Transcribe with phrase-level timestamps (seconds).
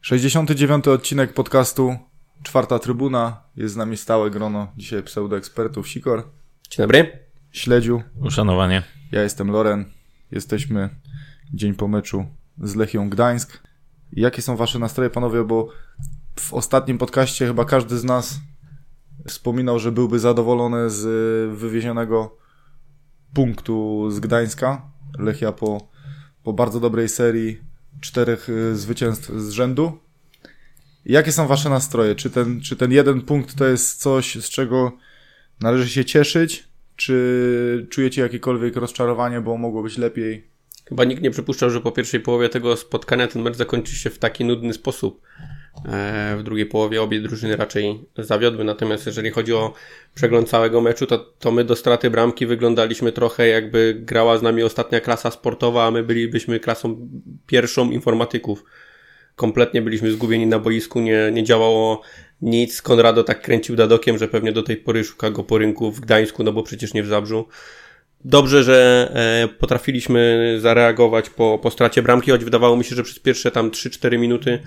[0.00, 1.96] Sześćdziesiąty dziewiąty odcinek podcastu
[2.42, 3.42] Czwarta Trybuna.
[3.56, 6.22] Jest z nami stałe grono dzisiaj pseudoekspertów Sikor,
[6.70, 7.18] Dzień dobry.
[7.50, 8.82] Śledziu, Uszanowanie.
[9.12, 9.84] ja jestem Loren.
[10.30, 10.90] Jesteśmy
[11.54, 12.26] dzień po meczu
[12.62, 13.62] z Lechią Gdańsk.
[14.12, 15.44] Jakie są wasze nastroje, panowie?
[15.44, 15.68] Bo
[16.40, 18.40] w ostatnim podcaście chyba każdy z nas
[19.26, 21.04] wspominał, że byłby zadowolony z
[21.54, 22.36] y, wywiezionego
[23.34, 24.82] punktu z Gdańska.
[25.18, 25.88] Lechia po,
[26.42, 27.60] po bardzo dobrej serii
[28.00, 29.98] czterech y, zwycięstw z rzędu.
[31.04, 32.14] Jakie są wasze nastroje?
[32.14, 34.92] Czy ten, czy ten jeden punkt to jest coś, z czego
[35.60, 36.68] należy się cieszyć?
[36.96, 40.50] Czy czujecie jakiekolwiek rozczarowanie, bo mogło być lepiej?
[40.88, 44.18] Chyba nikt nie przypuszczał, że po pierwszej połowie tego spotkania ten mecz zakończy się w
[44.18, 45.22] taki nudny sposób.
[45.84, 49.72] E, W drugiej połowie obie drużyny raczej zawiodły, natomiast jeżeli chodzi o
[50.14, 54.62] przegląd całego meczu, to, to my do straty bramki wyglądaliśmy trochę jakby grała z nami
[54.62, 57.08] ostatnia klasa sportowa, a my bylibyśmy klasą
[57.46, 58.64] pierwszą informatyków.
[59.36, 62.02] Kompletnie byliśmy zgubieni na boisku, nie, nie działało
[62.42, 62.82] nic.
[62.82, 66.44] Konrado tak kręcił dadokiem, że pewnie do tej pory szuka go po rynku w Gdańsku,
[66.44, 67.48] no bo przecież nie w Zabrzu.
[68.24, 73.18] Dobrze, że e, potrafiliśmy zareagować po, po stracie bramki, choć wydawało mi się, że przez
[73.18, 74.58] pierwsze tam 3-4 minuty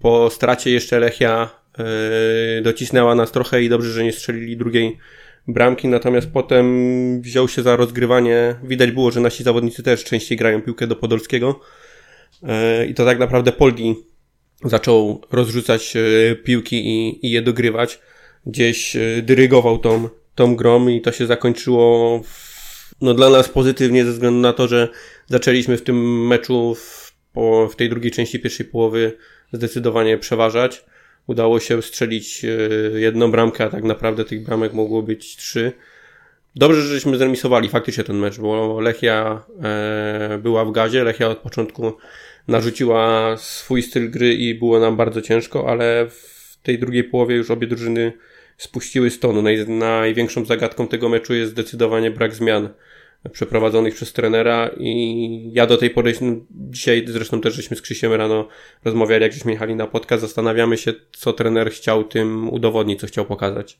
[0.00, 4.98] po stracie jeszcze Lechia e, docisnęła nas trochę i dobrze, że nie strzelili drugiej
[5.48, 6.66] bramki, natomiast potem
[7.22, 8.54] wziął się za rozgrywanie.
[8.62, 11.60] Widać było, że nasi zawodnicy też częściej grają piłkę do Podolskiego
[12.42, 13.94] e, i to tak naprawdę Poldi
[14.64, 18.00] zaczął rozrzucać e, piłki i, i je dogrywać.
[18.46, 22.58] Gdzieś dyrygował tą, tą grą i to się zakończyło w,
[23.00, 24.88] no dla nas pozytywnie ze względu na to, że
[25.26, 29.16] zaczęliśmy w tym meczu w, po, w tej drugiej części pierwszej połowy
[29.52, 30.84] zdecydowanie przeważać.
[31.26, 32.48] Udało się strzelić e,
[33.00, 35.72] jedną bramkę, a tak naprawdę tych bramek mogło być trzy.
[36.56, 41.04] Dobrze, że żeśmy zremisowali faktycznie ten mecz, bo Lechia e, była w gazie.
[41.04, 41.92] Lechia od początku
[42.48, 47.50] narzuciła swój styl gry i było nam bardzo ciężko, ale w tej drugiej połowie już
[47.50, 48.12] obie drużyny
[48.56, 49.42] spuściły z tonu.
[49.42, 52.68] Naj, największą zagadką tego meczu jest zdecydowanie brak zmian
[53.32, 56.14] przeprowadzonych przez trenera i ja do tej pory,
[56.50, 58.48] dzisiaj zresztą też żeśmy z Krzysiem rano
[58.84, 63.24] rozmawiali, jak żeśmy jechali na podcast, zastanawiamy się, co trener chciał tym udowodnić, co chciał
[63.24, 63.78] pokazać.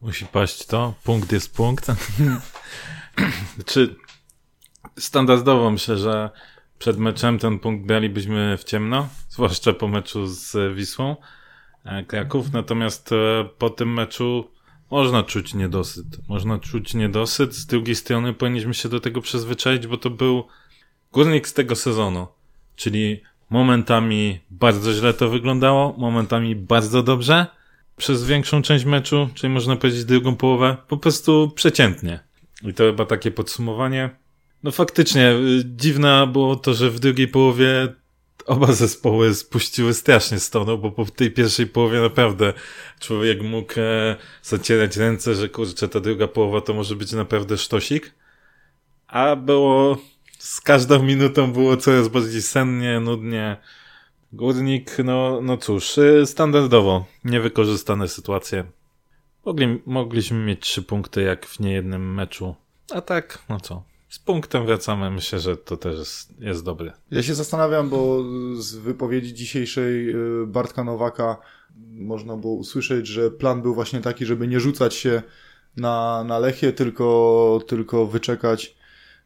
[0.00, 0.94] Musi paść to.
[1.04, 1.86] Punkt jest punkt.
[3.66, 3.96] Czy
[4.98, 6.30] standardowo myślę, że
[6.78, 11.16] przed meczem ten punkt bralibyśmy w ciemno, zwłaszcza po meczu z Wisłą
[11.84, 14.50] e, Kraków, natomiast e, po tym meczu
[14.90, 16.28] można czuć niedosyt.
[16.28, 20.44] Można czuć niedosyt, z drugiej strony powinniśmy się do tego przyzwyczaić, bo to był
[21.12, 22.26] górnik z tego sezonu,
[22.76, 23.20] czyli
[23.50, 27.46] momentami bardzo źle to wyglądało, momentami bardzo dobrze,
[27.96, 32.20] przez większą część meczu, czyli można powiedzieć drugą połowę, po prostu przeciętnie.
[32.62, 34.10] I to chyba takie podsumowanie.
[34.62, 37.88] No faktycznie, y, dziwne było to, że w drugiej połowie
[38.46, 42.52] oba zespoły spuściły strasznie z tonu, bo po tej pierwszej połowie naprawdę
[43.00, 48.14] człowiek mógł e, zacierać ręce, że kurczę, ta druga połowa to może być naprawdę sztosik.
[49.06, 49.98] A było,
[50.38, 53.56] z każdą minutą było coraz bardziej sennie, nudnie.
[54.32, 58.64] Górnik, no, no cóż, y, standardowo niewykorzystane sytuacje.
[59.44, 62.54] Mogli, mogliśmy mieć trzy punkty jak w niejednym meczu.
[62.94, 63.82] A tak, no co.
[64.08, 65.10] Z punktem wracamy.
[65.10, 66.92] Myślę, że to też jest, jest dobre.
[67.10, 68.24] Ja się zastanawiam, bo
[68.58, 71.36] z wypowiedzi dzisiejszej y, Bartka Nowaka
[71.90, 75.22] można było usłyszeć, że plan był właśnie taki, żeby nie rzucać się
[75.76, 78.76] na, na Lechię, tylko, tylko wyczekać,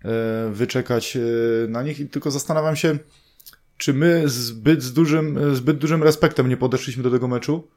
[0.04, 2.98] y, wyczekać y, na nich i tylko zastanawiam się,
[3.76, 7.68] czy my zbyt, dużym, zbyt dużym respektem nie podeszliśmy do tego meczu.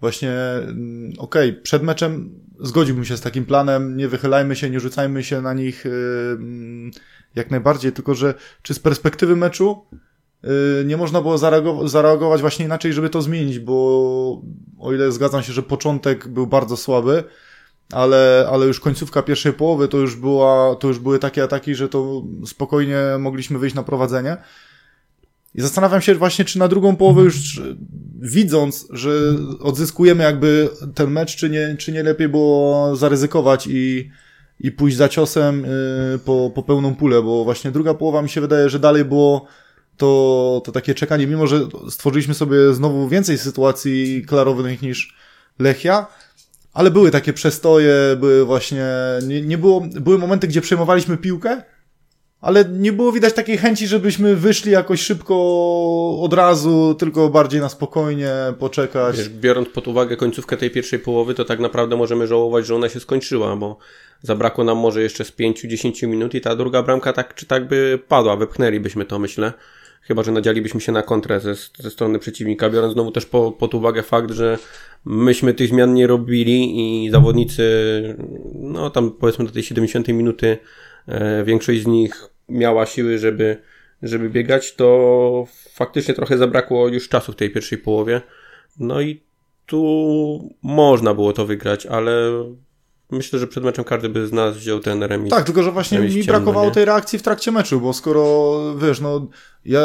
[0.00, 5.24] Właśnie, mm, okej, przed meczem zgodziłbym się z takim planem, nie wychylajmy się, nie rzucajmy
[5.24, 5.92] się na nich yy,
[6.32, 6.90] mm,
[7.34, 9.86] jak najbardziej, tylko że czy z perspektywy meczu
[10.42, 10.50] yy,
[10.86, 11.38] nie można było
[11.88, 14.42] zareagować właśnie inaczej, żeby to zmienić, bo
[14.78, 17.24] o ile zgadzam się, że początek był bardzo słaby,
[17.92, 21.88] ale, ale już końcówka pierwszej połowy to już, była, to już były takie ataki, że
[21.88, 24.36] to spokojnie mogliśmy wyjść na prowadzenie.
[25.56, 27.62] I zastanawiam się właśnie, czy na drugą połowę już
[28.20, 29.10] widząc, że
[29.60, 34.10] odzyskujemy jakby ten mecz, czy nie, czy nie lepiej było zaryzykować i,
[34.60, 38.40] i pójść za ciosem y, po, po pełną pulę, bo właśnie druga połowa mi się
[38.40, 39.46] wydaje, że dalej było
[39.96, 45.16] to, to takie czekanie, mimo że stworzyliśmy sobie znowu więcej sytuacji klarownych niż
[45.58, 46.06] Lechia,
[46.72, 48.86] ale były takie przestoje, były właśnie,
[49.26, 51.62] nie, nie było, były momenty, gdzie przejmowaliśmy piłkę,
[52.40, 55.34] ale nie było widać takiej chęci, żebyśmy wyszli jakoś szybko
[56.20, 59.16] od razu, tylko bardziej na spokojnie poczekać.
[59.16, 62.88] Wiesz, biorąc pod uwagę końcówkę tej pierwszej połowy, to tak naprawdę możemy żałować, że ona
[62.88, 63.78] się skończyła, bo
[64.22, 67.98] zabrakło nam może jeszcze z 5-10 minut i ta druga bramka tak czy tak by
[68.08, 69.52] padła, wypchnęlibyśmy to myślę.
[70.02, 73.74] Chyba, że nadzialibyśmy się na kontrę ze, ze strony przeciwnika, biorąc znowu też po, pod
[73.74, 74.58] uwagę fakt, że
[75.04, 77.64] myśmy tych zmian nie robili i zawodnicy,
[78.54, 80.58] no tam powiedzmy do tej 70 minuty,
[81.44, 83.62] większość z nich miała siły, żeby,
[84.02, 88.20] żeby biegać, to faktycznie trochę zabrakło już czasu w tej pierwszej połowie.
[88.78, 89.22] No i
[89.66, 92.12] tu można było to wygrać, ale
[93.10, 95.30] myślę, że przed meczem każdy by z nas wziął ten remis.
[95.30, 96.72] Tak, tylko że właśnie mi ciemno, brakowało nie?
[96.72, 99.26] tej reakcji w trakcie meczu, bo skoro, wiesz, no,
[99.64, 99.80] ja,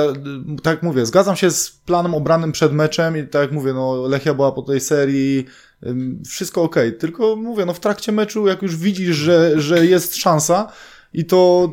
[0.64, 4.34] tak mówię, zgadzam się z planem obranym przed meczem i tak jak mówię, no, Lechia
[4.34, 5.46] była po tej serii,
[6.28, 10.72] wszystko ok, tylko mówię, no, w trakcie meczu, jak już widzisz, że, że jest szansa
[11.14, 11.72] i to,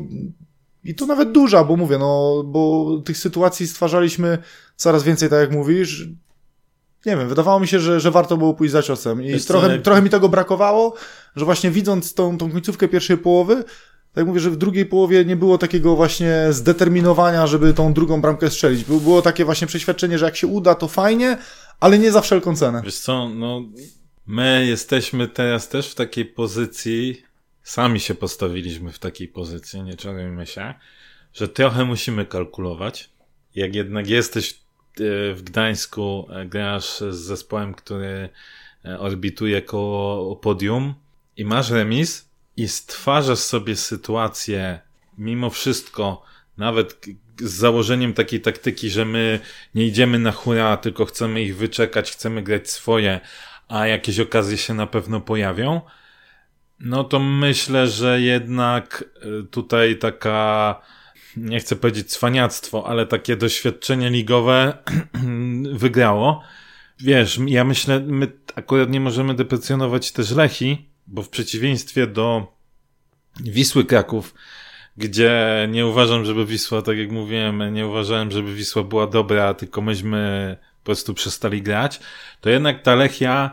[0.83, 4.37] i to nawet duża, bo mówię, no, bo tych sytuacji stwarzaliśmy
[4.75, 6.07] coraz więcej, tak jak mówisz,
[7.05, 10.01] nie wiem, wydawało mi się, że, że warto było pójść za ciosem i trochę, trochę
[10.01, 10.93] mi tego brakowało,
[11.35, 13.63] że właśnie widząc tą, tą końcówkę pierwszej połowy,
[14.13, 18.49] tak mówię, że w drugiej połowie nie było takiego właśnie zdeterminowania, żeby tą drugą bramkę
[18.49, 18.83] strzelić.
[18.83, 21.37] Było takie właśnie przeświadczenie, że jak się uda, to fajnie,
[21.79, 22.81] ale nie za wszelką cenę.
[22.85, 23.61] Wiesz co, no
[24.27, 27.23] my jesteśmy teraz też w takiej pozycji,
[27.69, 30.73] sami się postawiliśmy w takiej pozycji, nie czarujmy się,
[31.33, 33.09] że trochę musimy kalkulować.
[33.55, 34.55] Jak jednak jesteś e,
[35.33, 38.29] w Gdańsku, e, grasz z zespołem, który
[38.85, 40.93] e, orbituje koło podium
[41.37, 44.79] i masz remis i stwarzasz sobie sytuację
[45.17, 46.23] mimo wszystko,
[46.57, 47.05] nawet
[47.39, 49.39] z założeniem takiej taktyki, że my
[49.75, 53.19] nie idziemy na hura, tylko chcemy ich wyczekać, chcemy grać swoje,
[53.67, 55.81] a jakieś okazje się na pewno pojawią,
[56.79, 59.05] no to myślę, że jednak
[59.41, 60.81] y, tutaj taka,
[61.37, 64.77] nie chcę powiedzieć cwaniactwo, ale takie doświadczenie ligowe
[65.73, 66.43] wygrało.
[66.99, 72.47] Wiesz, ja myślę, my akurat nie możemy deprecjonować też Lechi, bo w przeciwieństwie do
[73.39, 74.33] Wisły Kraków,
[74.97, 79.81] gdzie nie uważam, żeby Wisła, tak jak mówiłem, nie uważałem, żeby Wisła była dobra, tylko
[79.81, 81.99] myśmy po prostu przestali grać,
[82.41, 83.51] to jednak ta Lechia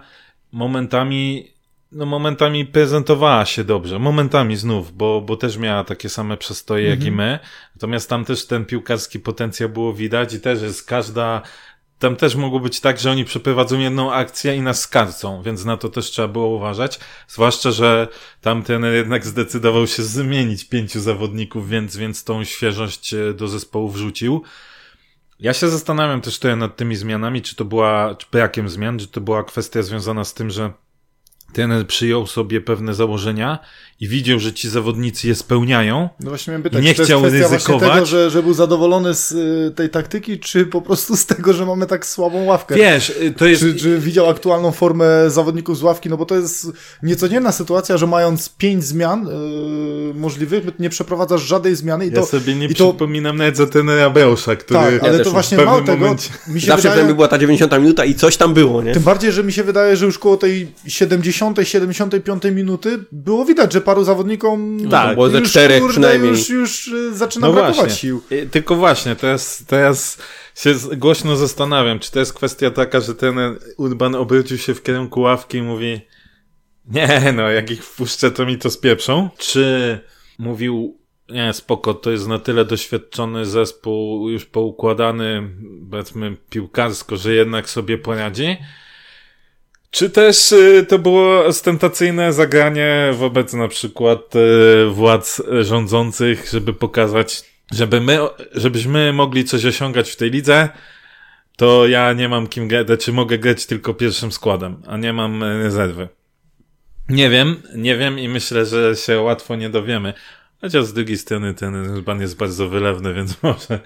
[0.52, 1.55] momentami
[1.96, 7.04] no momentami prezentowała się dobrze, momentami znów, bo, bo też miała takie same przestoje jak
[7.04, 7.14] i mhm.
[7.14, 7.38] my.
[7.76, 11.42] Natomiast tam też ten piłkarski potencjał było widać i też jest każda
[11.98, 15.76] tam też mogło być tak, że oni przeprowadzą jedną akcję i nas skarcą, więc na
[15.76, 17.00] to też trzeba było uważać.
[17.28, 18.08] Zwłaszcza, że
[18.40, 18.64] tam
[18.94, 24.42] jednak zdecydował się zmienić pięciu zawodników, więc, więc tą świeżość e, do zespołu wrzucił.
[25.40, 29.06] Ja się zastanawiam też tutaj nad tymi zmianami, czy to była, czy brakiem zmian, czy
[29.08, 30.72] to była kwestia związana z tym, że
[31.56, 33.58] trener przyjął sobie pewne założenia
[34.00, 36.08] i widział, że ci zawodnicy je spełniają.
[36.20, 37.90] No właśnie miałem pytać, nie czy chciał ryzykować.
[37.90, 41.66] tego, że, że był zadowolony z y, tej taktyki, czy po prostu z tego, że
[41.66, 42.74] mamy tak słabą ławkę?
[42.74, 43.62] Wiesz, y, to jest...
[43.62, 46.08] Czy, czy widział aktualną formę zawodników z ławki?
[46.08, 46.72] No bo to jest
[47.02, 52.06] niecodzienna sytuacja, że mając pięć zmian yy, możliwych, nie przeprowadzasz żadnej zmiany.
[52.06, 53.38] I ja to, sobie nie przypominam to...
[53.38, 54.80] nawet za ten Abeusza, który...
[54.80, 55.96] Tak, ale to właśnie mało tego...
[55.96, 56.30] Momencie...
[56.48, 57.14] Mi się Zawsze wydaje...
[57.14, 58.92] była ta 90 minuta i coś tam było, nie?
[58.92, 63.72] Tym bardziej, że mi się wydaje, że już koło tej 70, 75 minuty było widać,
[63.72, 66.30] że paru zawodnikom tak, było ze czterech kurde, przynajmniej.
[66.30, 67.96] Już, już y, zaczyna no brakować właśnie.
[67.98, 68.22] sił.
[68.50, 70.18] Tylko właśnie, teraz, teraz
[70.54, 73.38] się głośno zastanawiam, czy to jest kwestia taka, że ten
[73.76, 76.00] Urban obrócił się w kierunku ławki i mówi
[76.90, 79.30] nie no, jak ich wpuszczę, to mi to spieprzą.
[79.38, 79.98] Czy
[80.38, 80.98] mówił
[81.28, 85.50] nie, spoko, to jest na tyle doświadczony zespół, już poukładany,
[85.90, 88.56] powiedzmy, piłkarsko, że jednak sobie poradzi.
[89.96, 97.44] Czy też y, to było ostentacyjne zagranie wobec na przykład y, władz rządzących, żeby pokazać,
[97.72, 98.18] żeby my,
[98.54, 100.68] żebyśmy mogli coś osiągać w tej lidze,
[101.56, 105.42] to ja nie mam kim grać, czy mogę grać tylko pierwszym składem, a nie mam
[105.42, 106.08] y, rezerwy.
[107.08, 110.14] Nie wiem, nie wiem i myślę, że się łatwo nie dowiemy.
[110.60, 113.80] Chociaż z drugiej strony ten ban jest bardzo wylewny, więc może.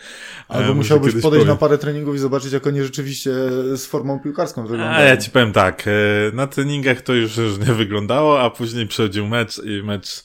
[0.49, 1.47] Albo musiałbyś podejść powiem.
[1.47, 3.31] na parę treningów i zobaczyć, jak oni rzeczywiście
[3.77, 4.99] z formą piłkarską wyglądają.
[4.99, 5.91] A ja ci powiem tak, e,
[6.33, 10.25] na treningach to już nie wyglądało, a później przechodził mecz i mecz.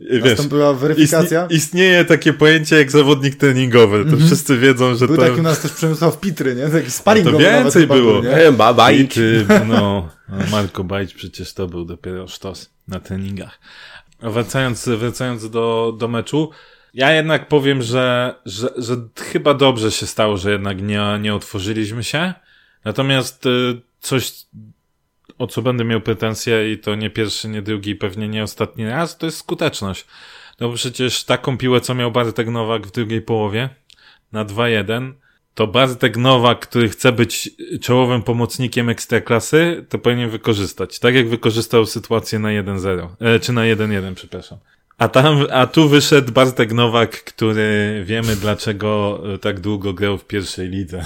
[0.00, 1.42] Wiesz, Nastąpiła weryfikacja?
[1.42, 3.98] Istnie, istnieje takie pojęcie jak zawodnik treningowy.
[3.98, 4.26] To mm -hmm.
[4.26, 5.22] wszyscy wiedzą, że Był to...
[5.22, 6.68] taki u nas też Przemysław Pitry, nie?
[6.68, 8.22] Taki sparring to więcej było.
[8.22, 8.74] Był?
[8.76, 9.14] Bajcz.
[9.66, 10.08] No,
[10.50, 13.58] Marko Bajcz przecież to był dopiero sztos na treningach.
[14.20, 16.50] Wracając, wracając do, do meczu,
[16.94, 22.04] ja jednak powiem, że, że, że chyba dobrze się stało, że jednak nie, nie otworzyliśmy
[22.04, 22.34] się.
[22.84, 24.32] Natomiast y, coś,
[25.38, 29.18] o co będę miał pretensje i to nie pierwszy, nie drugi, pewnie nie ostatni raz,
[29.18, 30.06] to jest skuteczność.
[30.60, 33.68] No bo przecież taką piłę, co miał Bartek Nowak w drugiej połowie
[34.32, 35.12] na 2-1,
[35.54, 40.98] to Bartek Nowak, który chce być czołowym pomocnikiem ekstraklasy, to powinien wykorzystać.
[40.98, 44.58] Tak jak wykorzystał sytuację na 1-0, e, czy na 1-1, przepraszam.
[44.98, 50.26] A tam, a tu wyszedł Bartek Nowak, który wiemy dlaczego e, tak długo grał w
[50.26, 51.04] pierwszej lidze.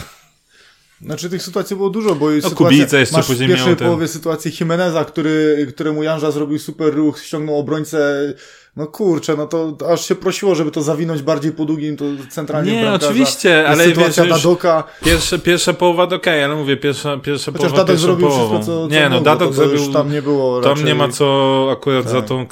[1.01, 3.87] Znaczy tych sytuacji było dużo, bo no, Kubica jeszcze masz w pierwszej ten...
[3.87, 8.35] połowie sytuacji Jimeneza, który, któremu Janża zrobił super ruch, ściągnął obrońcę
[8.79, 12.73] no kurczę, no to aż się prosiło, żeby to zawinąć bardziej po długim, to centralnie
[12.73, 14.85] Nie, oczywiście, ale sytuacja wiesz, Dadoka.
[15.05, 18.55] Pierwsze, pierwsza połowa do okay, ale mówię, pierwsza, pierwsza Chociaż połowa Dadok zrobił połową.
[18.55, 20.85] wszystko, co, co Nie, no Dadok to, to zrobił, już tam nie było tam raczej...
[20.85, 22.13] nie ma co akurat tak.
[22.13, 22.47] za tą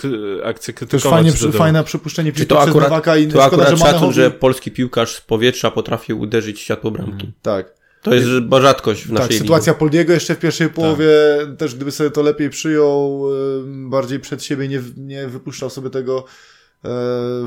[0.44, 1.18] akcję To krytykować.
[1.18, 1.58] fajnie, wtedy.
[1.58, 4.70] fajne przypuszczenie piłki to przez akurat, Nowaka i to szkoda, akurat że szacun, że polski
[4.70, 7.32] piłkarz z powietrza potrafił uderzyć światło bramki.
[7.42, 7.75] Tak.
[8.10, 8.28] To jest
[8.60, 11.08] rzadkość w Tak, naszej sytuacja Poldiego jeszcze w pierwszej połowie,
[11.58, 13.22] też gdyby sobie to lepiej przyjął,
[13.66, 16.88] bardziej przed siebie, nie, nie wypuszczał sobie tego y,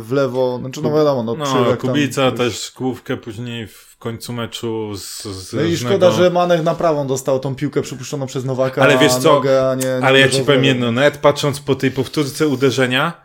[0.01, 5.23] w lewo, znaczy no wiadomo, no, No, Kubica też główkę później w końcu meczu z,
[5.23, 5.95] z No i różnego...
[5.95, 9.69] szkoda, że Manech na prawą dostał tą piłkę przypuszczoną przez Nowaka, Ale wiesz co, nogę,
[9.69, 13.21] a nie, nie Ale ja ci powiem jedno, nawet patrząc po tej powtórce uderzenia,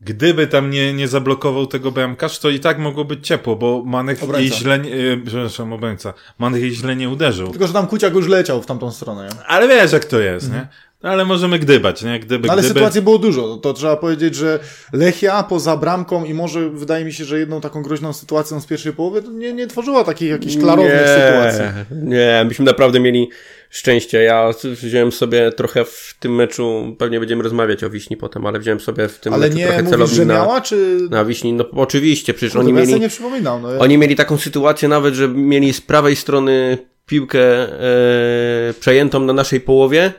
[0.00, 4.18] gdyby tam nie, nie zablokował tego bramkarz, to i tak mogło być ciepło, bo Manek
[4.18, 4.56] jej Obrońca.
[4.56, 7.50] źle, nie- e, przepraszam, obrońca, Manek jej źle nie uderzył.
[7.50, 9.28] Tylko, że tam Kuciak już leciał w tamtą stronę.
[9.34, 9.44] Nie?
[9.46, 10.68] Ale wiesz jak to jest, nie?
[11.02, 12.20] Ale możemy gdybać, nie?
[12.20, 12.74] Gdyby, No ale gdyby...
[12.74, 13.56] sytuacji było dużo.
[13.56, 14.58] To trzeba powiedzieć, że
[14.92, 18.92] Lechia poza bramką i może wydaje mi się, że jedną taką groźną sytuacją z pierwszej
[18.92, 21.64] połowy to nie, nie tworzyła takich jakichś klarownych sytuacji.
[22.02, 23.28] Nie, myśmy naprawdę mieli
[23.70, 24.22] szczęście.
[24.22, 28.80] Ja wziąłem sobie trochę w tym meczu, pewnie będziemy rozmawiać o Wiśni potem, ale wziąłem
[28.80, 30.98] sobie w tym Ale meczu nie trochę mówisz, celownik że na, miała, czy...
[31.10, 31.52] na Wiśni.
[31.52, 33.62] No oczywiście, przecież Kurde, oni ja sobie mieli, nie przypominam.
[33.62, 33.78] No, ja...
[33.78, 39.60] oni mieli taką sytuację nawet, że mieli z prawej strony piłkę e, przejętą na naszej
[39.60, 40.12] połowie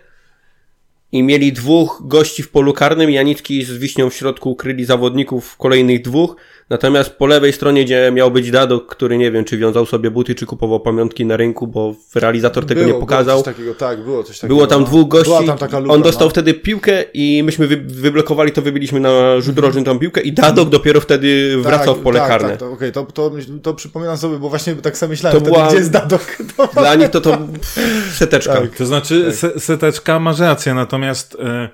[1.12, 3.12] i mieli dwóch gości w polu karnym.
[3.12, 6.36] Janicki z Wiśnią w środku ukryli zawodników kolejnych dwóch.
[6.70, 10.36] Natomiast po lewej stronie, gdzie miał być Dadok, który nie wiem, czy wiązał sobie buty,
[10.36, 13.36] czy kupował pamiątki na rynku, bo realizator tego było, nie pokazał.
[13.36, 14.56] Było coś takiego, tak, było coś takiego.
[14.56, 14.88] Było tam no.
[14.88, 16.30] dwóch gości, Była tam taka luka, on dostał no.
[16.30, 20.70] wtedy piłkę i myśmy wy, wyblokowali to, wybiliśmy na rzut rożny tą piłkę i Dadok
[20.70, 22.50] dopiero wtedy wracał w pole tak, karne.
[22.50, 23.32] Tak, to, okej, to, to,
[23.64, 26.38] to przypominam sobie, bo właśnie tak sobie myślałem, To wtedy, była- gdzie jest Dadok.
[26.58, 26.68] To...
[26.82, 28.54] Dla nich to to pff, seteczka.
[28.54, 28.76] Tak.
[28.76, 31.70] To znaczy, se, seteczka masz rację, natomiast e,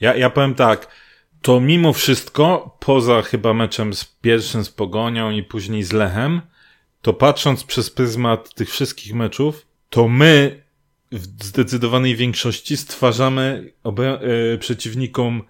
[0.00, 0.88] ja, ja powiem tak,
[1.44, 6.40] to mimo wszystko, poza chyba meczem z pierwszym z Pogonią i później z Lechem,
[7.02, 10.62] to patrząc przez pryzmat tych wszystkich meczów, to my
[11.12, 13.72] w zdecydowanej większości stwarzamy
[14.54, 15.42] e, przeciwnikom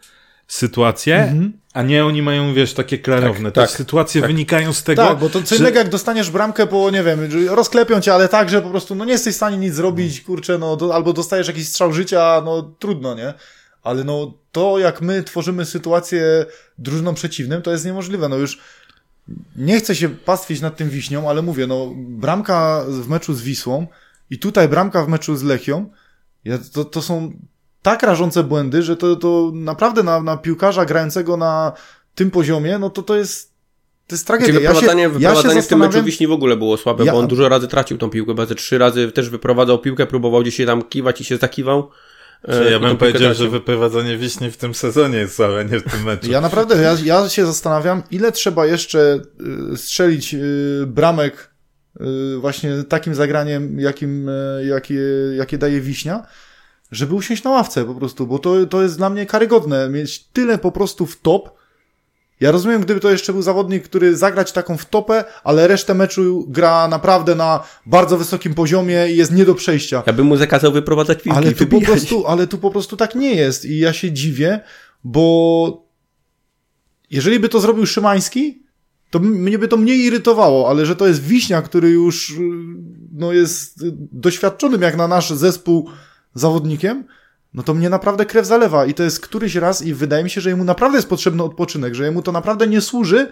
[0.49, 1.35] sytuacje,
[1.75, 3.53] a nie oni mają, wiesz, takie klarowne.
[3.53, 4.31] Tak, Te tak, sytuacje tak.
[4.31, 7.31] wynikają z tego, Tak, bo to co że- innego jak dostaniesz bramkę po, nie wiem,
[7.31, 10.21] że rozklepią cię, ale tak, że po prostu no nie jesteś w stanie nic zrobić,
[10.21, 13.35] kurczę, no do, albo dostajesz jakiś strzał życia, no trudno, nie?
[13.83, 16.46] Ale no to jak my tworzymy sytuację
[16.78, 18.58] drużynom przeciwnym, to jest niemożliwe, no już
[19.56, 23.87] nie chcę się pastwić nad tym Wiśnią, ale mówię, no bramka w meczu z Wisłą
[24.30, 25.90] i tutaj bramka w meczu z Lechią,
[26.44, 27.32] ja, to, to są
[27.82, 31.73] tak rażące błędy, że to, to naprawdę na, na piłkarza grającego na
[32.14, 33.54] tym poziomie, no to to jest
[34.06, 34.61] to jest Czyli tragedia.
[34.61, 37.12] Ja się, wyprowadzanie, ja się wyprowadzanie w tym meczu Wiśni w ogóle było słabe, Ja-
[37.12, 40.42] bo on dużo razy tracił tą piłkę, bo ze trzy razy też wyprowadzał piłkę, próbował
[40.42, 41.90] gdzieś się tam kiwać i się zakiwał.
[42.49, 45.83] E, ja tą bym powiedział, że wyprowadzenie wiśni w tym sezonie jest całe, nie w
[45.83, 46.31] tym meczu.
[46.31, 49.21] ja naprawdę, ja, ja się zastanawiam, ile trzeba jeszcze
[49.73, 51.55] y, strzelić y, bramek
[52.01, 52.05] y,
[52.41, 55.01] właśnie takim zagraniem, jakim, y, jakie,
[55.37, 56.27] jakie daje Wiśnia,
[56.91, 60.59] żeby usiąść na ławce po prostu, bo to, to jest dla mnie karygodne, mieć tyle
[60.59, 61.63] po prostu w top.
[62.41, 66.45] Ja rozumiem, gdyby to jeszcze był zawodnik, który zagrać taką w topę, ale resztę meczu
[66.49, 70.03] gra naprawdę na bardzo wysokim poziomie i jest nie do przejścia.
[70.07, 73.14] Ja bym mu zakazał wyprowadzać piłki Ale tu, po prostu, ale tu po prostu tak
[73.14, 74.61] nie jest i ja się dziwię,
[75.05, 75.87] bo
[77.11, 78.62] jeżeli by to zrobił Szymański,
[79.11, 82.35] to mnie by to mniej irytowało, ale że to jest Wiśnia, który już y,
[83.12, 85.91] no, jest y, doświadczonym jak na nasz zespół
[86.35, 87.05] zawodnikiem,
[87.54, 90.40] no to mnie naprawdę krew zalewa i to jest któryś raz i wydaje mi się,
[90.40, 93.28] że jemu naprawdę jest potrzebny odpoczynek, że jemu to naprawdę nie służy,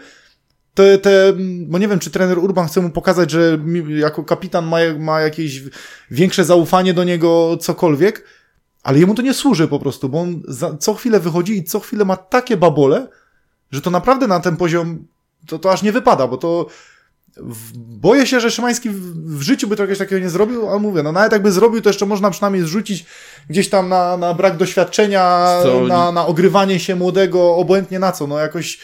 [0.74, 1.32] te, te,
[1.66, 5.62] bo nie wiem, czy trener Urban chce mu pokazać, że jako kapitan ma, ma jakieś
[6.10, 8.24] większe zaufanie do niego, cokolwiek,
[8.82, 11.80] ale jemu to nie służy po prostu, bo on za, co chwilę wychodzi i co
[11.80, 13.08] chwilę ma takie babole,
[13.70, 15.06] że to naprawdę na ten poziom
[15.46, 16.66] to, to aż nie wypada, bo to
[17.74, 21.32] boję się, że Szymański w, życiu by czegoś takiego nie zrobił, ale mówię, no nawet
[21.32, 23.04] jakby zrobił, to jeszcze można przynajmniej zrzucić
[23.50, 28.26] gdzieś tam na, na brak doświadczenia, Co- na, na ogrywanie się młodego, obojętnie na co,
[28.26, 28.78] no jakoś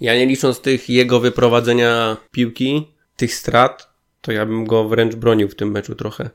[0.00, 3.88] Ja nie licząc tych jego wyprowadzenia piłki, tych strat,
[4.20, 6.30] to ja bym go wręcz bronił w tym meczu trochę.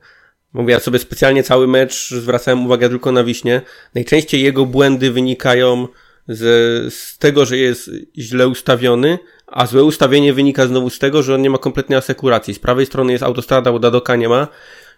[0.52, 3.62] Mówię, ja sobie specjalnie cały mecz zwracałem uwagę tylko na Wiśnie.
[3.94, 5.88] Najczęściej jego błędy wynikają
[6.28, 11.34] z, z tego, że jest źle ustawiony, a złe ustawienie wynika znowu z tego, że
[11.34, 12.54] on nie ma kompletnej asekuracji.
[12.54, 14.48] Z prawej strony jest autostrada, bo Dadoka nie ma.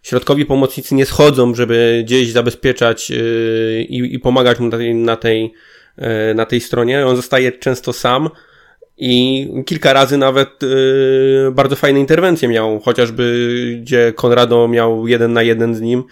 [0.02, 5.16] Środkowi pomocnicy nie schodzą, żeby gdzieś zabezpieczać yy, i, i pomagać mu na tej, na
[5.16, 5.52] tej,
[5.99, 7.06] yy, na tej stronie.
[7.06, 8.28] On zostaje często sam
[8.97, 15.42] i kilka razy nawet yy, bardzo fajne interwencje miał, chociażby gdzie Konrado miał jeden na
[15.42, 16.04] jeden z nim,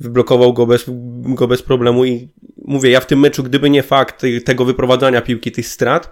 [0.00, 0.84] wyblokował go bez,
[1.24, 2.28] go bez problemu i
[2.64, 6.10] mówię, ja w tym meczu, gdyby nie fakt tego wyprowadzania piłki, tych strat,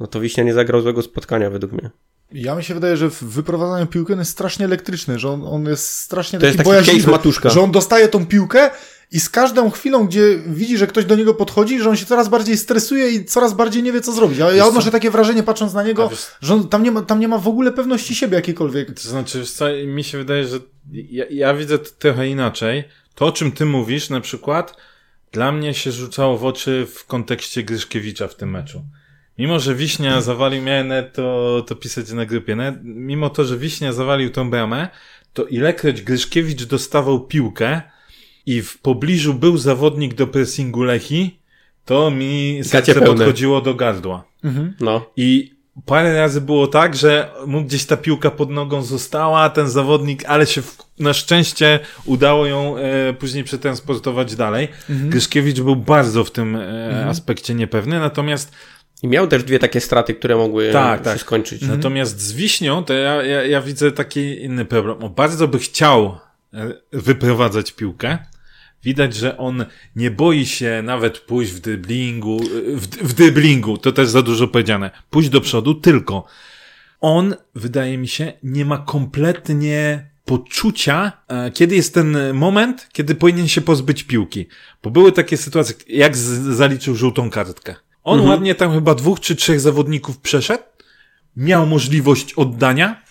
[0.00, 1.90] no to Wiśnia nie zagrał złego spotkania według mnie.
[2.32, 5.64] Ja mi się wydaje, że w wyprowadzaniu piłki on jest strasznie elektryczny, że on, on
[5.64, 7.50] jest strasznie to taki, jest taki case matuszka.
[7.50, 8.70] że on dostaje tą piłkę
[9.10, 12.28] i z każdą chwilą, gdzie widzi, że ktoś do niego podchodzi, że on się coraz
[12.28, 14.38] bardziej stresuje i coraz bardziej nie wie, co zrobić.
[14.38, 17.20] Ja, ja odnoszę takie wrażenie, patrząc na niego, wiesz, że on, tam, nie ma, tam
[17.20, 19.00] nie ma w ogóle pewności siebie jakiejkolwiek.
[19.00, 20.60] To znaczy, co, mi się wydaje, że
[20.92, 22.84] ja, ja widzę to trochę inaczej.
[23.14, 24.76] To, o czym ty mówisz, na przykład,
[25.32, 28.84] dla mnie się rzucało w oczy w kontekście Gryszkiewicza w tym meczu.
[29.38, 33.92] Mimo, że Wiśnia zawalił, miałem to, to pisać na grupie, nawet mimo to, że Wiśnia
[33.92, 34.88] zawalił tą bramę,
[35.32, 37.82] to ilekroć Gryszkiewicz dostawał piłkę
[38.46, 41.38] i w pobliżu był zawodnik do pressingu Lechi,
[41.84, 44.24] to mi serce podchodziło do gardła.
[44.44, 44.74] Mhm.
[44.80, 45.10] No.
[45.16, 50.24] I parę razy było tak, że mu gdzieś ta piłka pod nogą została, ten zawodnik,
[50.24, 54.68] ale się w, na szczęście udało ją e, później przetransportować dalej.
[54.90, 55.10] Mhm.
[55.10, 57.08] Gryszkiewicz był bardzo w tym e, mhm.
[57.08, 58.52] aspekcie niepewny, natomiast
[59.02, 61.20] i miał też dwie takie straty, które mogły tak, się tak.
[61.20, 61.62] skończyć.
[61.62, 61.78] Mhm.
[61.78, 65.04] Natomiast z Wiśnią to ja, ja, ja widzę taki inny problem.
[65.04, 66.18] On bardzo by chciał
[66.54, 68.18] e, wyprowadzać piłkę.
[68.84, 69.64] Widać, że on
[69.96, 72.40] nie boi się nawet pójść w driblingu,
[72.74, 76.24] w, w driblingu, to też za dużo powiedziane, pójść do przodu, tylko
[77.00, 83.48] on, wydaje mi się, nie ma kompletnie poczucia, e, kiedy jest ten moment, kiedy powinien
[83.48, 84.46] się pozbyć piłki.
[84.82, 87.74] Bo były takie sytuacje, jak zaliczył żółtą kartkę.
[88.04, 88.30] On mhm.
[88.30, 90.62] ładnie tam chyba dwóch czy trzech zawodników przeszedł,
[91.36, 93.02] miał możliwość oddania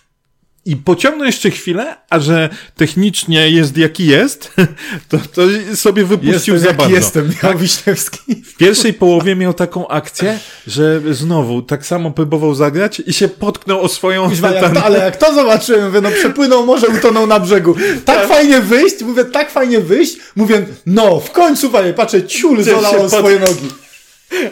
[0.68, 4.52] i pociągnął jeszcze chwilę, a że technicznie jest jaki jest,
[5.10, 5.42] to, to
[5.76, 6.96] sobie wypuścił jestem za bardzo.
[6.96, 7.58] jestem, miał tak?
[7.58, 8.36] Wiśniewski.
[8.36, 13.82] W pierwszej połowie miał taką akcję, że znowu tak samo próbował zagrać i się potknął
[13.82, 14.30] o swoją...
[14.30, 17.76] Kuźwa, jak to, ale jak to zobaczyłem, mówię, no przepłynął może, utonął na brzegu.
[18.06, 18.28] Tak, tak.
[18.28, 23.40] fajnie wyjść, mówię, tak fajnie wyjść, mówię, no, w końcu fajnie, patrzę, ciul zolał swoje
[23.40, 23.87] nogi.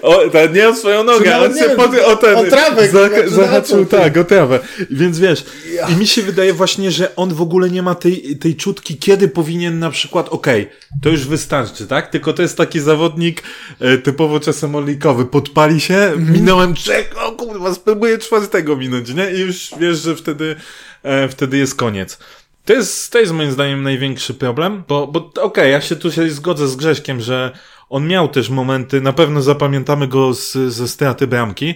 [0.01, 0.21] O,
[0.53, 2.35] nie o swoją nogę, on się pod, o ten...
[2.35, 2.89] O trawę.
[2.89, 4.59] Za, zahaczył, tak, o trawę.
[4.91, 5.87] Więc wiesz, ja.
[5.87, 9.27] i mi się wydaje właśnie, że on w ogóle nie ma tej, tej czutki, kiedy
[9.27, 12.11] powinien na przykład, okej, okay, to już wystarczy, tak?
[12.11, 13.43] Tylko to jest taki zawodnik
[13.79, 15.25] e, typowo czasem olikowy.
[15.25, 16.31] Podpali się, mm.
[16.31, 19.31] minąłem trzech, o kurwa, spróbuję czwartego minąć, nie?
[19.31, 20.55] I już wiesz, że wtedy,
[21.03, 22.17] e, wtedy jest koniec.
[22.65, 26.11] To jest, to jest moim zdaniem największy problem, bo, bo okej, okay, ja się tu
[26.11, 27.51] się zgodzę z Grześkiem, że
[27.89, 31.75] on miał też momenty, na pewno zapamiętamy go z, ze straty bramki,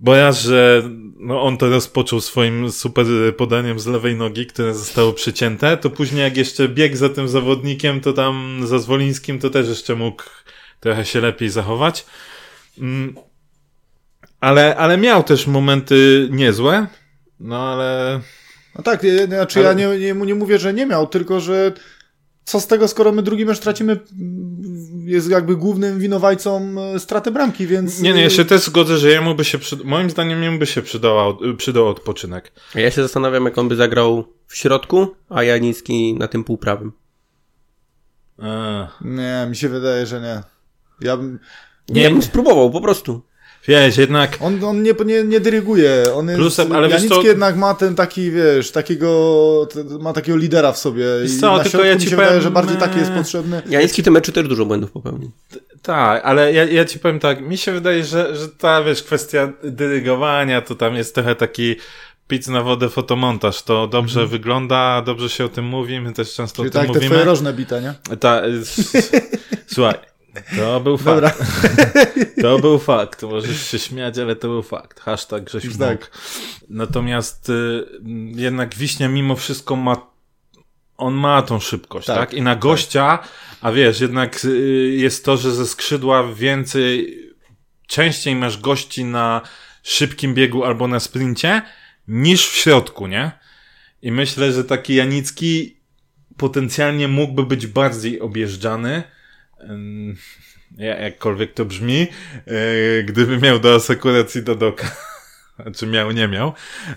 [0.00, 0.82] bo ja, że
[1.16, 6.22] no on to rozpoczął swoim super podaniem z lewej nogi, które zostało przycięte, to później
[6.22, 10.22] jak jeszcze biegł za tym zawodnikiem, to tam za Zwolińskim to też jeszcze mógł
[10.80, 12.06] trochę się lepiej zachować.
[12.78, 13.14] Mm.
[14.40, 16.86] Ale, ale miał też momenty niezłe,
[17.40, 18.20] no ale...
[18.76, 19.68] No tak, znaczy ale...
[19.68, 21.72] ja nie, nie, nie mówię, że nie miał, tylko że
[22.44, 24.00] co z tego, skoro my drugi mecz tracimy,
[25.04, 28.00] jest jakby głównym winowajcą e, straty bramki, więc...
[28.00, 29.76] Nie, nie, ja się też zgodzę, że jemu by się, przy...
[29.84, 32.52] moim zdaniem jemu by się przydał, przydał odpoczynek.
[32.74, 36.92] Ja się zastanawiam, jak on by zagrał w środku, a Janicki na tym półprawym.
[38.38, 38.88] A.
[39.00, 40.42] Nie, mi się wydaje, że nie.
[41.00, 41.38] Ja bym...
[41.88, 43.22] Nie, ja bym spróbował, po prostu.
[43.68, 44.38] Wiesz, jednak...
[44.40, 46.40] On, on nie, nie, nie dyryguje, on jest...
[46.40, 47.22] Plusem, ale Janicki to...
[47.22, 49.68] jednak ma ten taki, wiesz, takiego,
[50.00, 51.04] ma takiego lidera w sobie.
[51.22, 52.20] Wiesz co, tylko ja ci powiem...
[52.20, 53.62] Wydaje, że bardziej taki jest potrzebny.
[53.68, 55.30] Janicki w tym meczu też dużo błędów popełnił.
[55.82, 59.52] Tak, ale ja, ja ci powiem tak, mi się wydaje, że, że ta, wiesz, kwestia
[59.64, 61.76] dyrygowania, to tam jest trochę taki
[62.28, 63.62] pic na wodę fotomontaż.
[63.62, 64.30] To dobrze mm.
[64.30, 67.04] wygląda, dobrze się o tym mówi, my też często Czyli o tym tak, mówimy.
[67.04, 67.94] te twoje rożne bite, nie?
[68.16, 68.42] Ta,
[69.66, 69.94] słuchaj,
[70.56, 71.28] to był Dobra.
[71.28, 71.42] fakt.
[72.42, 73.22] To był fakt.
[73.22, 75.00] Możesz się śmiać, ale to był fakt.
[75.00, 76.10] Hashtag Grzesiu tak.
[76.68, 77.86] Natomiast y,
[78.34, 80.14] jednak Wiśnia mimo wszystko ma
[80.96, 82.16] on ma tą szybkość, tak?
[82.16, 82.34] tak?
[82.34, 82.62] I na tak.
[82.62, 83.28] gościa, tak.
[83.60, 87.18] a wiesz, jednak y, jest to, że ze skrzydła więcej,
[87.86, 89.40] częściej masz gości na
[89.82, 91.62] szybkim biegu albo na sprincie,
[92.08, 93.32] niż w środku, nie?
[94.02, 95.76] I myślę, że taki Janicki
[96.36, 99.02] potencjalnie mógłby być bardziej objeżdżany,
[100.76, 102.06] jakkolwiek to brzmi,
[102.46, 104.96] e, gdyby miał do asekuracji Dodoka.
[105.62, 106.52] Znaczy miał, nie miał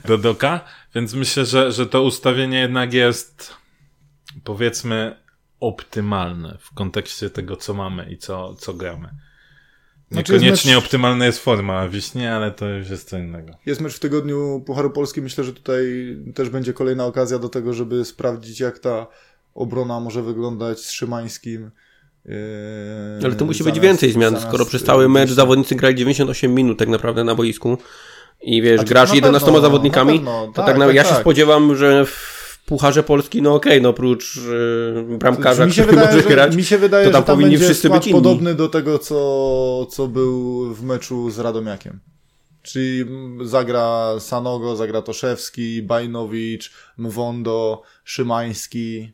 [0.06, 3.54] Dodoka, więc myślę, że, że to ustawienie jednak jest
[4.44, 5.16] powiedzmy
[5.60, 9.10] optymalne w kontekście tego, co mamy i co, co gramy.
[10.12, 13.54] Znaczy Niekoniecznie mecz- optymalna jest forma Wiśnie, ale to już jest co innego.
[13.66, 15.22] Jest mecz w tygodniu Pucharu Polski.
[15.22, 15.86] Myślę, że tutaj
[16.36, 19.08] też będzie kolejna okazja do tego, żeby sprawdzić, jak ta
[19.54, 21.72] obrona może wyglądać z Szymańskim.
[22.28, 22.34] Yy,
[23.26, 25.96] Ale to musi być zamiast- więcej zmian, zamiast, skoro przez yy, cały mecz zawodnicy grali
[25.96, 27.78] 98 minut tak naprawdę na boisku
[28.42, 30.48] i wiesz, to grasz na 11 pewno, zawodnikami, na pewno.
[30.48, 31.20] to Tak, tak, na, tak, ja się tak.
[31.22, 34.36] spodziewam, że w Pucharze Polski, no okej, no oprócz
[35.08, 37.26] yy, bramkarza, mi się który wydaje, może że, grać, mi się wydaje, to tam że
[37.26, 38.14] tam powinni wszyscy być inni.
[38.22, 42.00] podobny do tego, co, co był w meczu z Radomiakiem.
[42.62, 43.06] Czyli
[43.44, 49.12] zagra Sanogo, zagra Toszewski, Bajnowicz, Mwondo, Szymański,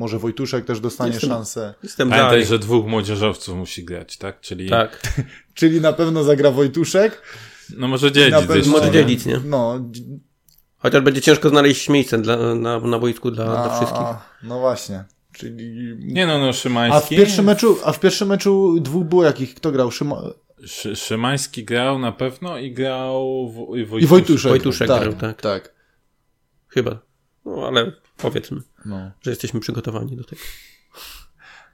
[0.00, 1.74] może Wojtuszek też dostanie Jestem- szansę.
[1.82, 4.40] jestem Pamiętaj, że dwóch młodzieżowców musi grać, tak?
[4.40, 5.00] Czyli Tak,
[5.58, 7.22] Czyli na pewno zagra Wojtuszek.
[7.76, 8.92] no może Na dzielić pewno- może nie?
[8.92, 9.40] dzielić, nie?
[9.44, 9.80] No,
[10.78, 14.02] Chociaż będzie ciężko znaleźć miejsce dla, na, na boisku dla, dla a, wszystkich.
[14.02, 15.04] a, no właśnie.
[15.32, 15.94] Czyli...
[15.98, 17.16] Nie no, no A w Szymański.
[17.16, 19.54] pierwszym meczu, a w pierwszym meczu dwóch było jakich?
[19.54, 19.90] Kto grał?
[19.90, 20.22] Szyma...
[20.66, 24.02] Szy, Szymański grał na pewno i grał w, i Wojtuszek.
[24.02, 24.50] I Wojtuszek.
[24.50, 25.40] Wojtuszek tak, grał, tak.
[25.42, 25.74] tak.
[26.68, 26.98] Chyba.
[27.44, 29.10] No ale powiedzmy, No.
[29.22, 30.42] że jesteśmy przygotowani do tego.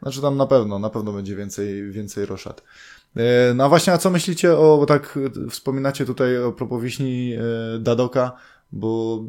[0.03, 2.63] Znaczy tam na pewno, na pewno będzie więcej, więcej roszad.
[3.17, 6.83] E, No a właśnie, a co myślicie o, bo tak e, wspominacie tutaj o propos
[6.83, 8.33] wiśni e, Dadoka,
[8.73, 9.21] bo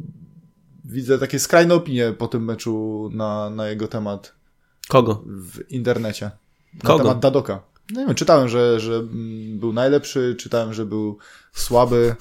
[0.86, 4.34] widzę takie skrajne opinie po tym meczu na, na jego temat
[4.88, 5.24] Kogo?
[5.26, 6.32] w internecie.
[6.74, 7.04] Na Kogo?
[7.04, 7.64] temat Dadoka.
[7.94, 11.18] No nie wiem, czytałem, że, że mm, był najlepszy, czytałem, że był
[11.54, 12.16] słaby.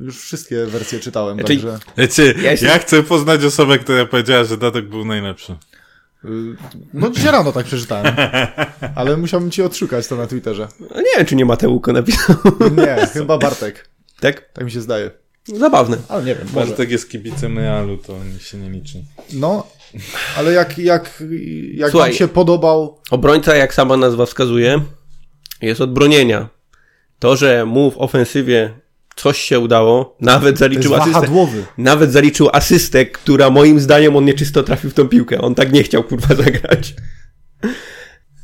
[0.00, 1.78] Już wszystkie wersje czytałem, Znaczy- także...
[1.98, 5.52] Wiecie, Ja ja, jestem- chcę poznać osobę, która powiedziała, że Datek był najlepszy.
[5.52, 6.28] y,
[6.94, 8.14] No dzisiaj rano tak przeczytałem.
[8.96, 10.68] Ale musiałbym ci odszukać to na Twitterze.
[10.80, 12.36] No, nie wiem, czy nie Mateuko napisał.
[12.76, 13.88] Nie, chyba Bartek.
[14.20, 14.52] tak?
[14.52, 15.10] Tak mi się zdaje.
[15.58, 15.96] Zabawne.
[16.08, 16.66] Ale nie wiem, może.
[16.66, 19.02] Bartek jest kibicem Realu, to się nie liczy.
[19.32, 19.66] No,
[20.36, 21.22] ale jak, jak,
[21.74, 22.14] jak Słuchaj.
[22.14, 23.00] się podobał...
[23.10, 24.80] Obrońca, jak sama nazwa wskazuje,
[25.62, 26.48] jest od bronienia.
[27.18, 28.80] To, że mu w ofensywie
[29.16, 31.20] coś się udało, nawet zaliczył asystę.
[31.78, 35.40] Nawet zaliczył asystę, która moim zdaniem on nieczysto trafił w tą piłkę.
[35.40, 36.94] On tak nie chciał kurwa zagrać.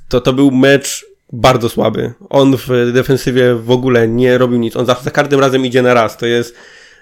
[0.09, 2.13] To to był mecz bardzo słaby.
[2.31, 4.77] On w defensywie w ogóle nie robił nic.
[4.77, 6.17] On za, za każdym razem idzie na raz.
[6.17, 6.55] To jest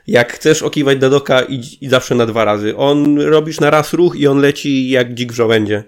[0.06, 2.76] jak chcesz okiwać Dadoka idź, i zawsze na dwa razy.
[2.76, 5.84] On robisz na raz ruch i on leci jak dzik w żołędzie.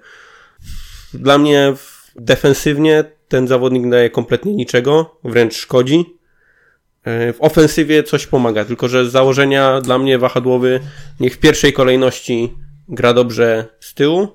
[1.15, 1.75] Dla mnie
[2.17, 6.05] defensywnie ten zawodnik daje kompletnie niczego, wręcz szkodzi.
[7.05, 10.81] E, W ofensywie coś pomaga, tylko że z założenia dla mnie wahadłowy
[11.21, 12.55] niech w pierwszej kolejności
[12.89, 14.29] gra dobrze z tyłu,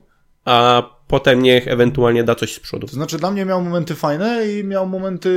[0.46, 2.88] a potem niech ewentualnie da coś z przodu.
[2.88, 5.32] To znaczy dla mnie miał momenty fajne i miał momenty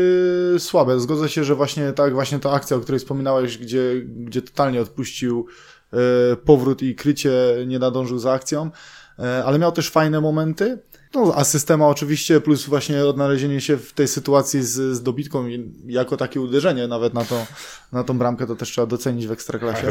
[0.59, 1.01] słabe.
[1.01, 5.47] Zgodzę się, że właśnie tak, właśnie ta akcja, o której wspominałeś, gdzie, gdzie totalnie odpuścił
[5.93, 7.33] e, powrót i krycie,
[7.67, 8.71] nie nadążył za akcją,
[9.19, 10.79] e, ale miał też fajne momenty.
[11.15, 15.73] No, a systema oczywiście, plus właśnie odnalezienie się w tej sytuacji z, z dobitką i
[15.87, 17.47] jako takie uderzenie nawet na, to,
[17.93, 19.87] na tą bramkę, to też trzeba docenić w Ekstraklasie.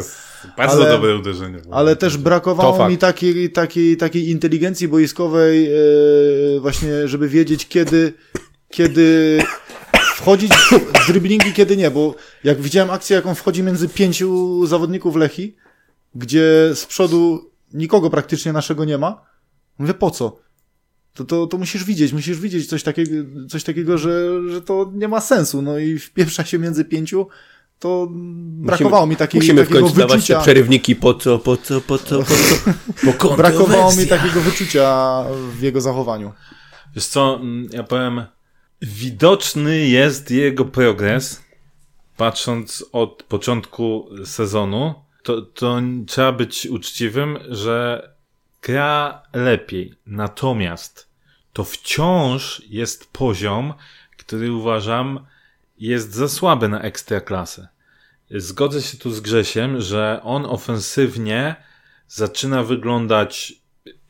[0.57, 1.61] Bardzo Ale- dobre uderzenie.
[1.71, 8.13] Ale też brakowało mi takiej, takiej, takiej inteligencji boiskowej, e, właśnie, żeby wiedzieć, kiedy,
[8.69, 9.39] kiedy
[10.15, 10.51] wchodzić
[11.03, 15.55] w driblingi, kiedy nie, bo jak widziałem akcję, jaką wchodzi między pięciu zawodników Lechi,
[16.15, 19.21] gdzie z przodu nikogo praktycznie naszego nie ma,
[19.79, 20.48] mówię, po co?
[21.13, 23.11] To, to, to musisz widzieć, musisz widzieć coś takiego,
[23.49, 25.61] coś takiego że, że to nie ma sensu.
[25.61, 27.27] No i wpieprza się między pięciu,
[27.79, 30.41] to brakowało mi takiej, Musimy w takiego końcu dawać te wyczucia.
[30.41, 32.73] przerywniki po co, po co, po co, po co.
[33.03, 35.23] Bo Brakowało mi takiego wyczucia
[35.59, 36.33] w jego zachowaniu.
[36.95, 38.23] Wiesz co, mm, ja powiem,
[38.81, 41.41] widoczny jest jego progres,
[42.17, 44.93] patrząc od początku sezonu,
[45.23, 48.09] to, to trzeba być uczciwym, że
[48.61, 49.93] gra lepiej.
[50.05, 51.07] Natomiast
[51.53, 53.73] to wciąż jest poziom,
[54.17, 55.25] który uważam
[55.79, 57.67] jest za słaby na ekstraklasę.
[58.31, 61.55] Zgodzę się tu z Grzesiem, że on ofensywnie
[62.07, 63.53] zaczyna wyglądać,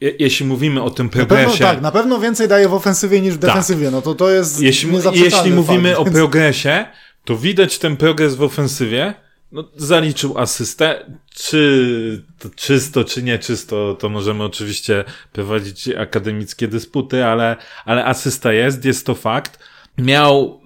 [0.01, 3.21] je- jeśli mówimy o tym Na pewno, progresie, tak, na pewno więcej daje w ofensywie
[3.21, 3.91] niż w defensywie.
[3.91, 6.85] No to to jest jeśli, jeśli mówimy fakt, o progresie,
[7.25, 9.13] to widać ten progres w ofensywie.
[9.51, 11.05] No, zaliczył asystę.
[11.35, 18.85] Czy to czysto, czy nieczysto, to możemy oczywiście prowadzić akademickie dysputy, ale, ale asysta jest,
[18.85, 19.59] jest to fakt.
[19.97, 20.62] Miał,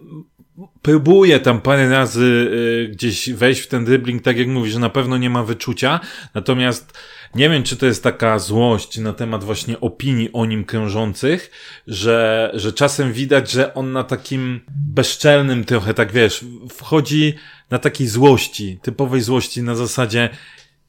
[0.81, 5.17] próbuje tam parę razy y, gdzieś wejść w ten dribbling, tak jak mówisz, na pewno
[5.17, 5.99] nie ma wyczucia.
[6.33, 6.93] Natomiast
[7.35, 11.51] nie wiem, czy to jest taka złość na temat właśnie opinii o nim krążących,
[11.87, 17.33] że, że czasem widać, że on na takim bezczelnym trochę, tak wiesz, wchodzi
[17.69, 20.29] na takiej złości, typowej złości na zasadzie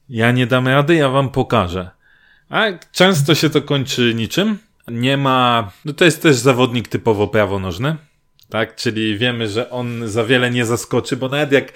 [0.09, 1.89] ja nie dam rady, ja wam pokażę.
[2.49, 4.57] A często się to kończy niczym.
[4.87, 7.95] Nie ma, no to jest też zawodnik typowo prawonożny.
[8.49, 8.75] tak?
[8.75, 11.73] Czyli wiemy, że on za wiele nie zaskoczy, bo nawet jak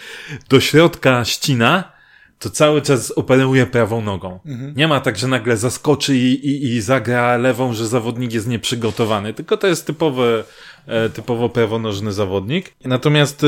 [0.49, 1.91] do środka ścina,
[2.39, 4.39] to cały czas operuje prawą nogą.
[4.45, 4.73] Mhm.
[4.75, 9.33] Nie ma tak, że nagle zaskoczy i, i, i zagra lewą, że zawodnik jest nieprzygotowany,
[9.33, 10.43] tylko to jest typowy,
[10.87, 12.73] e, typowo prawonożny zawodnik.
[12.85, 13.47] Natomiast e,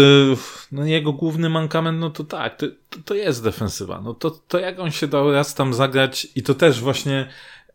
[0.72, 4.02] no, jego główny mankament, no to tak, to, to, to jest defensywa.
[4.02, 7.28] No to, to jak on się dał raz tam zagrać i to też właśnie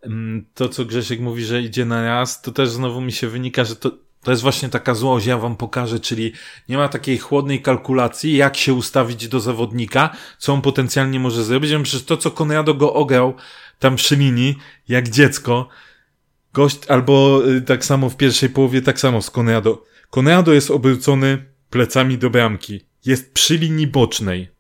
[0.03, 3.65] mm, to, co Grzesiek mówi, że idzie na raz, to też znowu mi się wynika,
[3.65, 3.91] że to,
[4.27, 6.33] to jest właśnie taka złość, ja wam pokażę, czyli
[6.69, 11.71] nie ma takiej chłodnej kalkulacji, jak się ustawić do zawodnika, co on potencjalnie może zrobić.
[11.71, 13.35] Ja Przecież to, co Konrado go ograł
[13.79, 14.59] tam przy linii,
[14.89, 15.69] jak dziecko,
[16.53, 19.85] gość, albo y, tak samo w pierwszej połowie, tak samo z Konrado.
[20.11, 22.81] Konrado jest obrócony plecami do bramki.
[23.05, 24.56] Jest przy linii bocznej.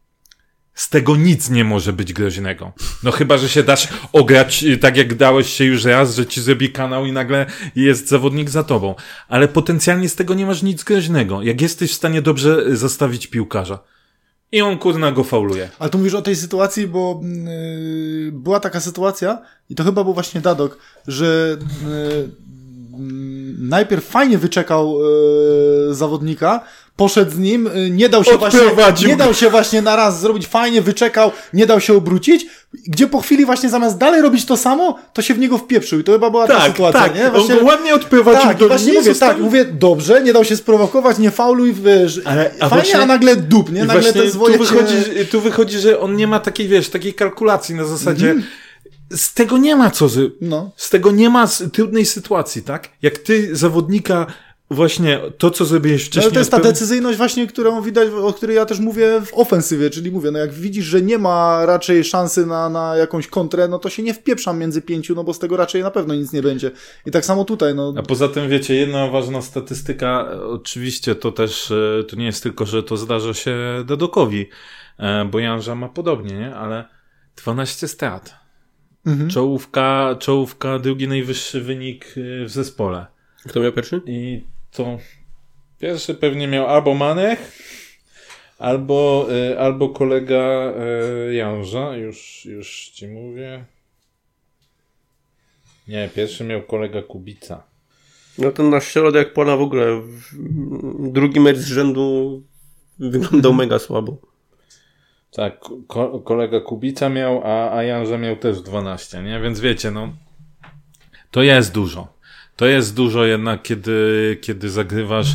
[0.77, 2.73] Z tego nic nie może być groźnego.
[3.03, 6.41] No chyba, że się dasz ograć y, tak jak dałeś się już raz, że ci
[6.41, 8.95] zrobi kanał i nagle jest zawodnik za tobą.
[9.29, 11.43] Ale potencjalnie z tego nie masz nic groźnego.
[11.43, 13.79] Jak jesteś w stanie dobrze y, zastawić piłkarza.
[14.53, 15.71] I on kurna go fauluje.
[15.79, 20.15] Ale tu mówisz o tej sytuacji, bo yy, była taka sytuacja i to chyba był
[20.15, 22.31] właśnie Dadok, że yy,
[23.59, 24.99] najpierw fajnie wyczekał
[25.89, 26.65] yy, zawodnika,
[26.96, 28.61] poszedł z nim, yy, nie dał się właśnie,
[29.06, 32.46] nie dał się właśnie na raz zrobić fajnie, wyczekał, nie dał się obrócić,
[32.88, 36.04] gdzie po chwili właśnie zamiast dalej robić to samo, to się w niego wpieprzył i
[36.04, 37.14] to chyba była ta Tak, sytuacja, tak.
[37.14, 37.32] nie?
[37.32, 41.18] On go ładnie odprowadził tak, do właśnie mówię, tak, mówię, dobrze, nie dał się sprowokować,
[41.18, 43.85] nie fauluj, wiesz, Ale- a fajnie, właśnie- a nagle dup, nie?
[43.85, 46.88] Nagle właśnie te zwoje tu się- wychodzi, tu wychodzi, że on nie ma takiej, wiesz,
[46.88, 48.46] takiej kalkulacji na zasadzie, Mhm.
[49.11, 50.70] z tego nie ma co, z, No.
[50.76, 52.88] z tego nie ma trudnej sytuacji, tak?
[53.02, 54.26] Jak ty zawodnika,
[54.70, 56.24] właśnie to, co zrobiłeś No, wcześniej.
[56.24, 59.90] ale to jest ta decyzyjność właśnie, którą widać, o której ja też mówię w ofensywie,
[59.90, 63.79] czyli mówię, no jak widzisz, że nie ma raczej szansy na, na jakąś kontrę, no
[63.79, 66.42] to się nie wpieprzam między pięciu, no bo z tego raczej na pewno nic nie
[66.42, 66.70] będzie.
[67.07, 67.94] I tak samo tutaj, no.
[67.96, 72.66] A poza tym, wiecie, jedna ważna statystyka, oczywiście to też, e, to nie jest tylko,
[72.66, 74.48] że to zdarza się Dadokowi,
[74.98, 76.55] e, bo Janża ma podobnie, nie?
[76.57, 76.85] Ale
[77.37, 78.35] 12 strat.
[79.07, 79.31] Mhm.
[79.31, 83.07] Czołówka, czołówka, drugi najwyższy wynik e, w zespole.
[83.48, 84.00] Kto miał pierwszy?
[84.07, 84.44] I
[84.77, 84.99] to
[85.79, 87.53] pierwszy pewnie miał albo Manech,
[88.59, 90.73] albo, y, albo kolega
[91.31, 93.65] y, Janża, już, już ci mówię.
[95.89, 97.62] Nie, pierwszy miał kolega Kubica.
[98.39, 102.43] No ten nasz środek pola w ogóle w- drugi mecz z rzędu
[102.99, 104.17] wyglądał mega słabo.
[105.33, 109.41] Tak, ko- kolega Kubica miał, a, a Janża miał też 12, nie?
[109.41, 110.12] Więc wiecie, no,
[111.31, 112.15] to jest dużo.
[112.57, 115.29] To jest dużo jednak, kiedy, kiedy zagrywasz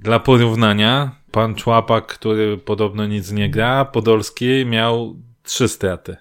[0.00, 1.16] dla porównania.
[1.30, 6.16] Pan Człapak, który podobno nic nie gra, Podolski miał trzy straty.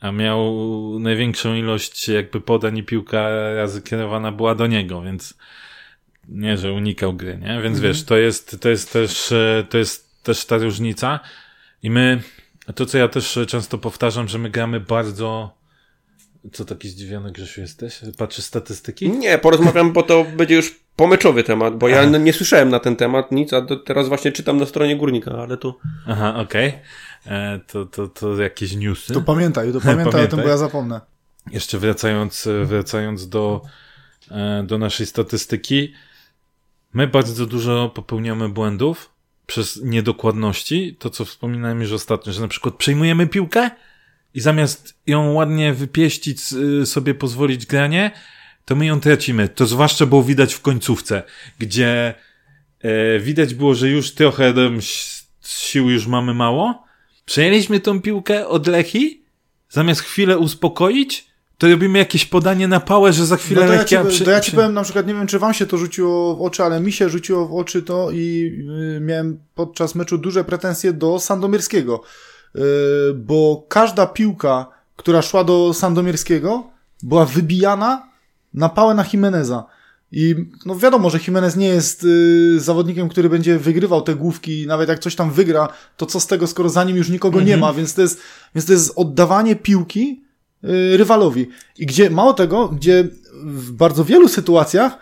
[0.00, 0.54] A miał
[1.00, 5.34] największą ilość jakby podań i piłka razy kierowana była do niego, więc
[6.28, 7.60] nie, że unikał gry, nie?
[7.62, 9.32] Więc wiesz, to jest, to jest też,
[9.70, 11.20] to jest też ta różnica.
[11.82, 12.22] I my,
[12.74, 15.55] to co ja też często powtarzam, że my gramy bardzo.
[16.52, 18.00] Co taki zdziwiony Grzesiu jesteś?
[18.18, 19.10] Patrzysz statystyki?
[19.10, 22.96] Nie, porozmawiam, bo to będzie już pomeczowy temat, bo ja n- nie słyszałem na ten
[22.96, 25.74] temat nic, a do, teraz właśnie czytam na stronie górnika, ale tu
[26.06, 26.72] Aha, okej.
[27.26, 29.14] E, To, to, to jakieś newsy.
[29.14, 30.42] To pamiętaj, to pamiętaj o tym, Pamiętaj.
[30.44, 31.00] bo ja zapomnę.
[31.50, 33.62] Jeszcze wracając, e, wracając do,
[34.30, 35.92] e, do naszej statystyki,
[36.92, 39.10] my bardzo dużo popełniamy błędów
[39.46, 43.70] przez niedokładności, to co wspominałem już ostatnio, że na przykład przejmujemy piłkę
[44.36, 46.40] i zamiast ją ładnie wypieścić,
[46.82, 48.10] y, sobie pozwolić granie,
[48.64, 49.48] to my ją tracimy.
[49.48, 51.22] To zwłaszcza było widać w końcówce,
[51.58, 52.14] gdzie
[52.80, 54.54] e, widać było, że już trochę
[55.42, 56.84] sił już mamy mało.
[57.24, 59.22] Przejęliśmy tą piłkę od Lechi,
[59.70, 61.26] zamiast chwilę uspokoić,
[61.58, 64.30] to robimy jakieś podanie na pałę, że za chwilę No to, ja ci, przy- to
[64.30, 66.80] ja ci powiem na przykład, nie wiem czy wam się to rzuciło w oczy, ale
[66.80, 68.52] mi się rzuciło w oczy to i
[68.96, 72.02] y, miałem podczas meczu duże pretensje do Sandomierskiego,
[73.14, 74.66] bo każda piłka,
[74.96, 76.70] która szła do Sandomierskiego
[77.02, 78.08] była wybijana
[78.54, 79.66] na pałę na Jimeneza.
[80.12, 80.34] I
[80.66, 84.98] no wiadomo, że Jimenez nie jest y, zawodnikiem, który będzie wygrywał te główki, nawet jak
[84.98, 87.94] coś tam wygra, to co z tego, skoro za nim już nikogo nie ma, więc
[87.94, 88.20] to jest,
[88.54, 90.22] więc to jest oddawanie piłki
[90.64, 91.48] y, rywalowi.
[91.78, 93.08] I gdzie, mało tego, gdzie
[93.44, 94.98] w bardzo wielu sytuacjach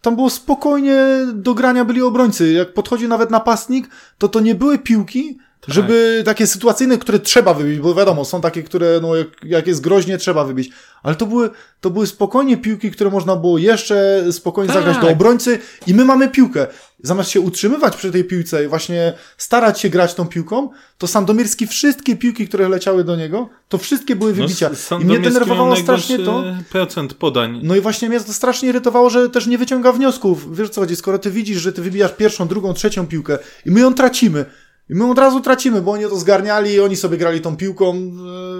[0.00, 2.52] tam było spokojnie do grania byli obrońcy.
[2.52, 3.88] Jak podchodzi nawet napastnik,
[4.18, 5.74] to to nie były piłki, Tak.
[5.74, 9.80] Żeby takie sytuacyjne, które trzeba wybić, bo wiadomo, są takie, które no, jak, jak jest
[9.80, 10.70] groźnie, trzeba wybić.
[11.02, 11.50] Ale to były,
[11.80, 14.84] to były spokojnie piłki, które można było jeszcze spokojnie tak.
[14.84, 16.66] zagrać do obrońcy i my mamy piłkę.
[17.02, 21.66] Zamiast się utrzymywać przy tej piłce i właśnie starać się grać tą piłką, to Sandomierski
[21.66, 24.70] wszystkie piłki, które leciały do niego, to wszystkie były no, wybicia.
[24.90, 26.44] No, I mnie denerwowało strasznie to.
[26.70, 27.60] procent podań.
[27.62, 30.56] No i właśnie mnie to strasznie irytowało, że też nie wyciąga wniosków.
[30.56, 33.80] Wiesz co chodzi, skoro ty widzisz, że ty wybijasz pierwszą, drugą, trzecią piłkę i my
[33.80, 34.44] ją tracimy,
[34.88, 38.12] i my od razu tracimy, bo oni to zgarniali oni sobie grali tą piłką,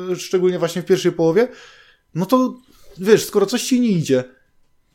[0.08, 1.48] yy, szczególnie właśnie w pierwszej połowie.
[2.14, 2.54] No to
[2.98, 4.24] wiesz, skoro coś ci nie idzie,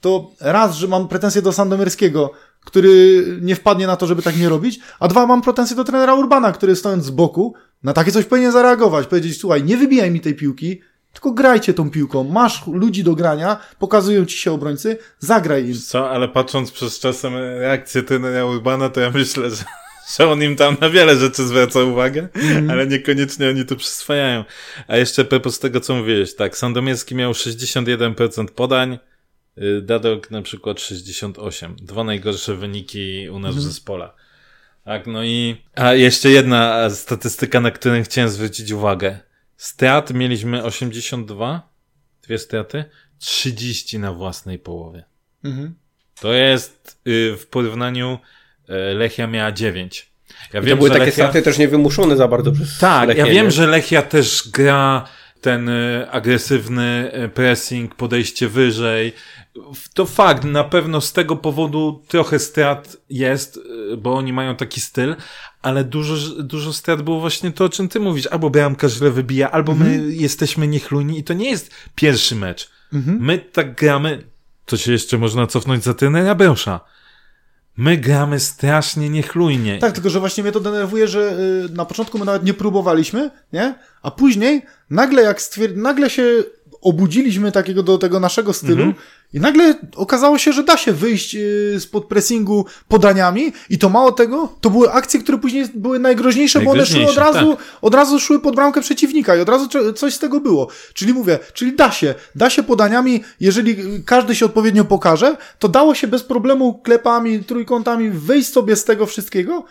[0.01, 2.31] to raz, że mam pretensje do Sandomierskiego,
[2.65, 6.15] który nie wpadnie na to, żeby tak nie robić, a dwa, mam pretensje do trenera
[6.15, 10.21] Urbana, który stojąc z boku, na takie coś powinien zareagować, powiedzieć, słuchaj, nie wybijaj mi
[10.21, 10.81] tej piłki,
[11.13, 12.23] tylko grajcie tą piłką.
[12.23, 15.81] Masz ludzi do grania, pokazują ci się obrońcy, zagraj im.
[15.81, 19.63] Co, ale patrząc przez czasem reakcję trenera Urbana, to ja myślę, że
[20.17, 22.69] że on im tam na wiele rzeczy zwraca uwagę, mm.
[22.69, 24.43] ale niekoniecznie oni to przyswajają.
[24.87, 28.99] A jeszcze propos tego, co mówiłeś, tak, Sandomierski miał 61% podań,
[29.57, 31.75] y, Dadok na przykład 68.
[31.75, 33.63] Dwa najgorsze wyniki u nas mm.
[33.63, 34.09] w zespole.
[34.85, 35.57] Tak, no i...
[35.75, 39.19] A jeszcze jedna statystyka, na którą chciałem zwrócić uwagę.
[39.57, 41.69] Strat mieliśmy 82,
[42.23, 42.85] dwie straty,
[43.19, 45.03] 30 na własnej połowie.
[45.43, 45.75] Mhm.
[46.21, 48.19] To jest y, w porównaniu
[48.93, 50.09] Lechia miała 9.
[50.53, 51.13] Ja wiem, to były takie Lechia...
[51.13, 53.51] straty też niewymuszone za bardzo przez Tak, Lechię, ja wiem, nie?
[53.51, 55.05] że Lechia też gra
[55.41, 59.13] ten e, agresywny e, pressing, podejście wyżej.
[59.93, 63.59] To fakt, na pewno z tego powodu trochę strat jest,
[63.97, 65.15] bo oni mają taki styl,
[65.61, 68.27] ale dużo, dużo strat było właśnie to, o czym ty mówisz.
[68.27, 70.11] Albo bramka źle wybija, albo my mhm.
[70.11, 72.69] jesteśmy niechlujni i to nie jest pierwszy mecz.
[72.93, 73.17] Mhm.
[73.21, 74.23] My tak gramy,
[74.65, 76.79] to się jeszcze można cofnąć za trenera Beusza
[77.79, 79.79] My gramy strasznie niechlujnie.
[79.79, 83.31] Tak, tylko że właśnie mnie to denerwuje, że y, na początku my nawet nie próbowaliśmy,
[83.53, 83.75] nie?
[84.01, 85.75] A później nagle jak stwierd...
[85.75, 86.23] nagle się
[86.81, 88.97] obudziliśmy takiego do tego naszego stylu mm -hmm.
[89.33, 94.11] I nagle okazało się, że da się wyjść y, spod pressingu podaniami i to mało
[94.11, 97.65] tego, to były akcje, które później były najgroźniejsze, bo one szły od razu, tak.
[97.81, 100.67] od razu szły pod bramkę przeciwnika i od razu coś z tego było.
[100.93, 105.95] Czyli mówię, czyli da się, da się podaniami, jeżeli każdy się odpowiednio pokaże, to dało
[105.95, 109.65] się bez problemu klepami, trójkątami wyjść sobie z tego wszystkiego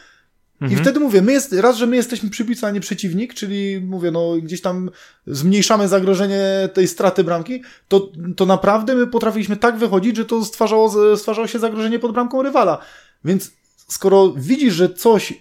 [0.61, 0.81] Mhm.
[0.81, 4.11] I wtedy mówię, my jest, raz, że my jesteśmy przybicy, a nie przeciwnik, czyli mówię,
[4.11, 4.91] no gdzieś tam
[5.27, 11.17] zmniejszamy zagrożenie tej straty bramki, to, to naprawdę my potrafiliśmy tak wychodzić, że to stwarzało,
[11.17, 12.79] stwarzało się zagrożenie pod bramką rywala.
[13.25, 13.51] Więc
[13.89, 15.35] skoro widzisz, że coś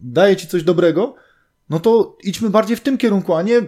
[0.00, 1.14] daje ci coś dobrego,
[1.70, 3.62] no to idźmy bardziej w tym kierunku, a nie,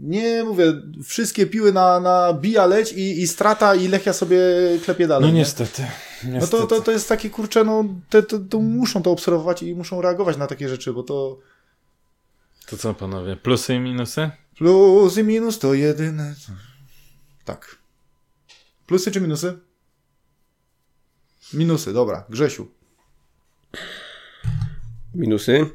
[0.00, 0.72] nie mówię,
[1.04, 4.38] wszystkie piły na, na bija leć i, i strata i Lechia sobie
[4.84, 5.30] klepie dalej.
[5.30, 5.86] No niestety.
[6.24, 6.38] niestety.
[6.40, 9.74] No to, to, to jest takie, kurcze, no te, to, to muszą to obserwować i
[9.74, 11.38] muszą reagować na takie rzeczy, bo to...
[12.66, 14.30] To co panowie, plusy i minusy?
[14.56, 16.34] Plus i minus to jedyne.
[17.44, 17.76] Tak.
[18.86, 19.58] Plusy czy minusy?
[21.52, 22.24] Minusy, dobra.
[22.28, 22.68] Grzesiu.
[25.14, 25.66] Minusy.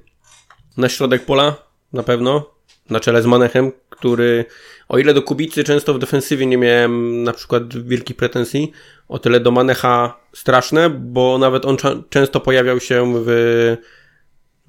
[0.77, 2.49] Na środek pola na pewno,
[2.89, 4.45] na czele z Manechem, który
[4.89, 8.71] o ile do Kubicy często w defensywie nie miałem na przykład wielkich pretensji,
[9.07, 11.77] o tyle do Manecha straszne, bo nawet on
[12.09, 13.77] często pojawiał się w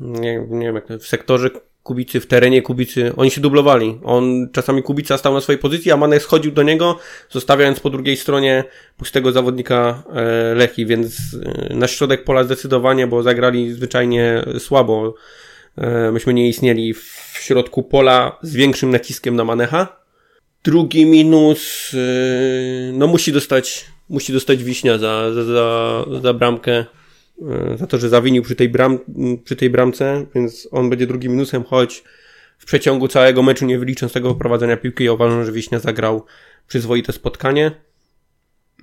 [0.01, 1.51] nie, nie wiem, jak w sektorze
[1.83, 3.99] Kubicy, w terenie Kubicy, oni się dublowali.
[4.05, 6.99] On czasami Kubica stał na swojej pozycji, a Manek schodził do niego,
[7.31, 8.65] zostawiając po drugiej stronie
[8.97, 11.17] pustego zawodnika e, Lechi, więc
[11.71, 15.15] e, na środek pola zdecydowanie, bo zagrali zwyczajnie słabo.
[15.79, 20.03] E, myśmy nie istnieli w środku pola z większym naciskiem na Manecha.
[20.65, 27.77] Drugi minus, e, no musi dostać, musi dostać Wiśnia za, za, za, za bramkę, e,
[27.79, 28.99] za to, że zawinił przy tej, bram,
[29.45, 32.05] przy tej bramce, więc on będzie drugim minusem, choć
[32.59, 35.05] w przeciągu całego meczu nie wyliczę z tego prowadzenia piłki.
[35.05, 36.25] Ja uważam, że Wiśnia zagrał
[36.69, 37.71] przyzwoite spotkanie.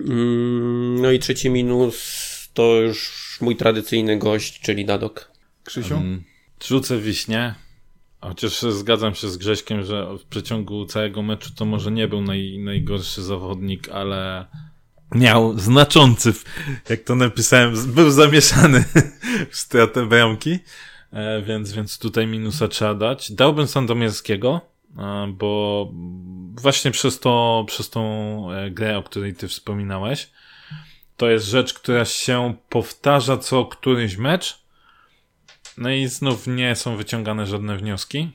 [0.00, 5.30] Mm, no i trzeci minus to już mój tradycyjny gość, czyli Dadok.
[5.64, 5.94] Krzysiu?
[5.94, 6.24] Um,
[6.64, 7.54] Rzucę wiśnie.
[8.20, 12.58] Chociaż zgadzam się z Grześkiem, że w przeciągu całego meczu to może nie był naj,
[12.58, 14.46] najgorszy zawodnik, ale
[15.14, 16.32] miał znaczący,
[16.88, 18.84] jak to napisałem, był zamieszany
[19.50, 20.58] w stratę bramki,
[21.12, 23.32] e, więc, więc tutaj minusa trzeba dać.
[23.32, 24.60] Dałbym Sandomierskiego,
[24.98, 25.92] e, bo
[26.60, 28.02] właśnie przez, to, przez tą
[28.52, 30.30] e, grę, o której ty wspominałeś,
[31.16, 34.59] to jest rzecz, która się powtarza co któryś mecz,
[35.80, 38.30] no i znów nie są wyciągane żadne wnioski.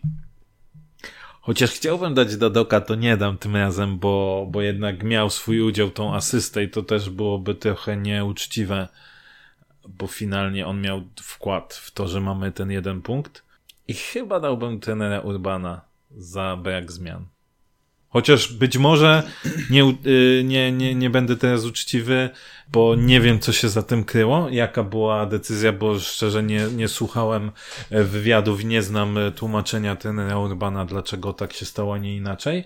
[1.41, 5.89] Chociaż chciałbym dać Dadoka, to nie dam tym razem, bo, bo jednak miał swój udział
[5.89, 8.87] tą asystę i to też byłoby trochę nieuczciwe,
[9.87, 13.43] bo finalnie on miał wkład w to, że mamy ten jeden punkt.
[13.87, 17.25] i chyba dałbym trenera Urbana za brak zmian.
[18.15, 19.23] Chociaż być może
[19.69, 22.29] nie, y, nie, nie, nie będę teraz uczciwy,
[22.71, 26.87] bo nie wiem, co się za tym kryło, jaka była decyzja, bo szczerze nie, nie
[26.87, 27.51] słuchałem
[27.89, 32.63] e, wywiadów, nie znam e, tłumaczenia trenera Urbana, dlaczego tak się stało, a nie inaczej.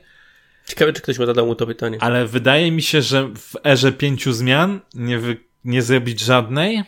[0.68, 1.97] Ciekawe, czy ktoś zadał mu to pytanie.
[2.02, 6.84] Ale wydaje mi się, że w erze pięciu zmian nie, wy, nie zrobić żadnej,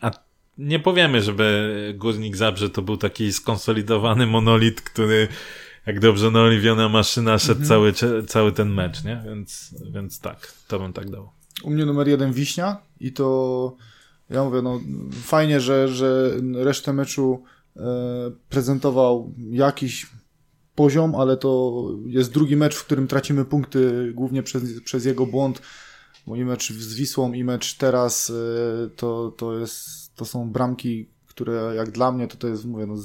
[0.00, 0.10] a
[0.58, 5.28] nie powiemy, żeby Górnik Zabrze to był taki skonsolidowany monolit, który
[5.86, 7.68] jak dobrze naoliwiona maszyna szedł mhm.
[7.68, 7.92] cały,
[8.26, 9.22] cały ten mecz, nie?
[9.26, 11.30] Więc, więc tak, to bym tak dał.
[11.62, 13.76] U mnie numer jeden Wiśnia i to
[14.30, 14.80] ja mówię, no
[15.22, 17.42] fajnie, że, że resztę meczu
[17.76, 17.82] e,
[18.48, 20.06] prezentował jakiś
[20.74, 25.62] poziom, ale to jest drugi mecz, w którym tracimy punkty głównie przez, przez jego błąd.
[26.26, 31.08] Bo i mecz z Wisłą i mecz teraz e, to, to, jest, to są bramki,
[31.26, 32.96] które jak dla mnie to, to jest, mówię, no,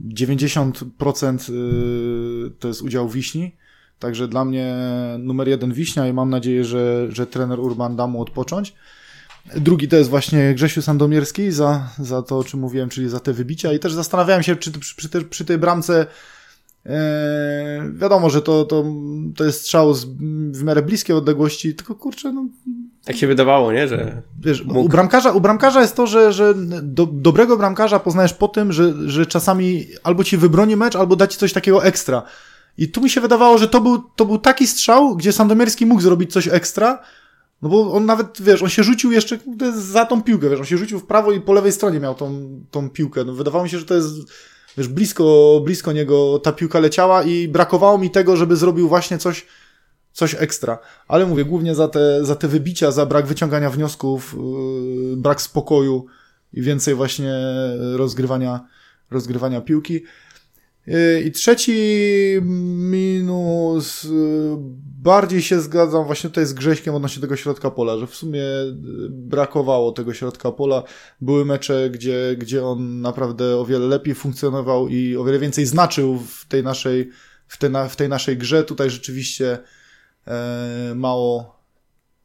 [0.00, 3.52] 90% y, to jest udział Wiśni.
[3.98, 4.74] Także dla mnie
[5.18, 8.74] numer jeden Wiśnia i mam nadzieję, że, że trener Urban da mu odpocząć.
[9.56, 13.32] Drugi to jest właśnie Grzesiu Sandomierski za, za to, o czym mówiłem, czyli za te
[13.32, 13.72] wybicia.
[13.72, 16.06] I też zastanawiałem się, czy przy, przy, przy tej bramce
[16.86, 18.84] e, wiadomo, że to, to,
[19.36, 20.04] to jest strzał z,
[20.52, 22.48] w miarę bliskiej odległości, tylko kurczę, no,
[23.06, 23.88] tak się wydawało, nie?
[23.88, 28.48] Że Wiesz, u, bramkarza, u bramkarza jest to, że, że do, dobrego bramkarza poznajesz po
[28.48, 32.22] tym, że, że czasami albo ci wybroni mecz, albo da ci coś takiego ekstra.
[32.78, 36.00] I tu mi się wydawało, że to był, to był taki strzał, gdzie Sandomierski mógł
[36.00, 37.02] zrobić coś ekstra,
[37.62, 39.38] no bo on nawet, wiesz, on się rzucił jeszcze
[39.76, 42.60] za tą piłkę, wiesz, on się rzucił w prawo i po lewej stronie miał tą,
[42.70, 43.24] tą piłkę.
[43.24, 44.14] No wydawało mi się, że to jest,
[44.78, 49.46] wiesz, blisko, blisko niego ta piłka leciała i brakowało mi tego, żeby zrobił właśnie coś,
[50.16, 50.78] coś ekstra.
[51.08, 54.36] Ale mówię, głównie za te, za te wybicia, za brak wyciągania wniosków,
[55.10, 56.06] yy, brak spokoju
[56.52, 57.34] i więcej właśnie
[57.94, 58.66] rozgrywania,
[59.10, 60.02] rozgrywania piłki.
[60.86, 61.72] Yy, I trzeci
[62.90, 64.10] minus, yy,
[65.02, 68.42] bardziej się zgadzam właśnie tutaj z Grześkiem odnośnie tego środka pola, że w sumie
[69.10, 70.82] brakowało tego środka pola.
[71.20, 76.18] Były mecze, gdzie, gdzie on naprawdę o wiele lepiej funkcjonował i o wiele więcej znaczył
[76.18, 77.10] w tej naszej,
[77.46, 78.64] w tej, w tej naszej grze.
[78.64, 79.58] Tutaj rzeczywiście
[80.94, 81.60] mało,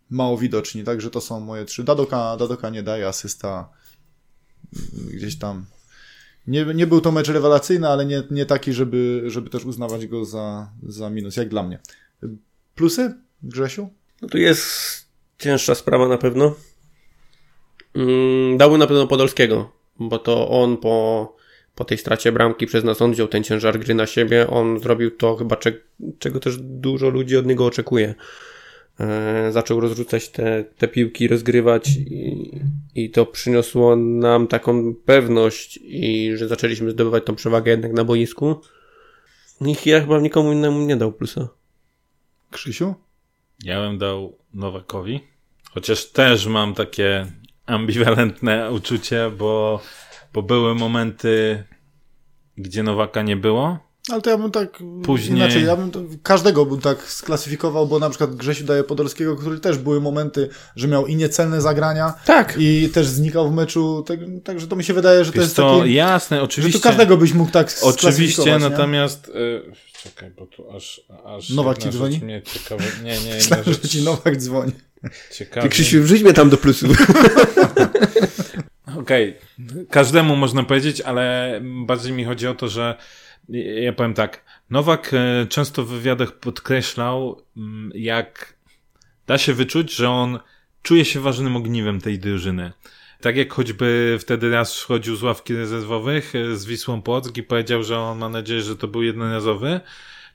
[0.09, 0.83] mało widoczni.
[0.83, 1.83] Także to są moje trzy.
[1.83, 3.69] Dadoka, Dadoka nie daje, asysta
[5.13, 5.65] gdzieś tam.
[6.47, 10.25] Nie, nie był to mecz rewelacyjny, ale nie, nie taki, żeby, żeby też uznawać go
[10.25, 11.79] za, za minus, jak dla mnie.
[12.75, 13.89] Plusy, Grzesiu?
[14.21, 14.65] No tu jest
[15.39, 16.55] cięższa sprawa na pewno.
[17.95, 21.35] Mm, dałbym na pewno Podolskiego, bo to on po
[21.81, 24.47] po tej stracie bramki przez nas on wziął ten ciężar gry na siebie.
[24.47, 25.73] On zrobił to chyba, cze
[26.19, 28.15] czego też dużo ludzi od niego oczekuje.
[28.99, 32.51] E, zaczął rozrzucać te, te piłki, rozgrywać i,
[32.95, 38.61] i to przyniosło nam taką pewność i że zaczęliśmy zdobywać tą przewagę jednak na boisku.
[39.61, 41.47] Nikt ja chyba nikomu innemu nie dał plusa.
[42.51, 42.95] Krzysiu?
[43.63, 45.19] Ja bym dał Nowakowi.
[45.71, 47.25] Chociaż też mam takie
[47.65, 49.81] ambiwalentne uczucie, bo
[50.33, 51.63] bo były momenty,
[52.57, 53.91] gdzie Nowaka nie było.
[54.09, 55.37] Ale to ja bym tak Później...
[55.37, 59.59] inaczej, ja bym to, każdego bym tak sklasyfikował, bo na przykład Grzesiu daje Podolskiego, który
[59.59, 62.13] też były momenty, że miał i niecelne zagrania.
[62.25, 62.55] Tak.
[62.59, 65.79] I też znikał w meczu, tak, także to mi się wydaje, że to jest to
[65.79, 65.93] taki...
[65.93, 66.77] jasne, oczywiście.
[66.77, 69.27] Że tu każdego byś mógł tak Oczywiście, natomiast...
[69.27, 69.61] Y,
[70.03, 71.01] czekaj, bo tu aż...
[71.25, 72.19] aż Nowak ci dzwoni?
[72.23, 72.83] Mnie ciekawe...
[73.03, 73.81] Nie, nie, Myślałem, rzecz...
[73.81, 74.71] że ci Nowak dzwoni.
[75.31, 75.61] Ciekawe.
[75.61, 76.87] Ty Krzysiu, wrzuć mnie tam do plusu.
[79.01, 79.37] Okej,
[79.69, 79.85] okay.
[79.89, 82.97] każdemu można powiedzieć, ale bardziej mi chodzi o to, że
[83.81, 88.53] ja powiem tak, Nowak e, często w wywiadach podkreślał, mm, jak
[89.27, 90.39] da się wyczuć, że on
[90.81, 92.71] czuje się ważnym ogniwem tej drużyny.
[93.21, 97.83] Tak jak choćby wtedy raz wchodził z ławki rezerwowych e, z Wisłą Płock i powiedział,
[97.83, 99.79] że on ma nadzieję, że to był jednorazowy.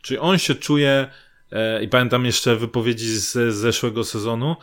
[0.02, 1.06] Czyli on się czuje,
[1.52, 4.56] e, i pamiętam jeszcze wypowiedzi z zeszłego sezonu,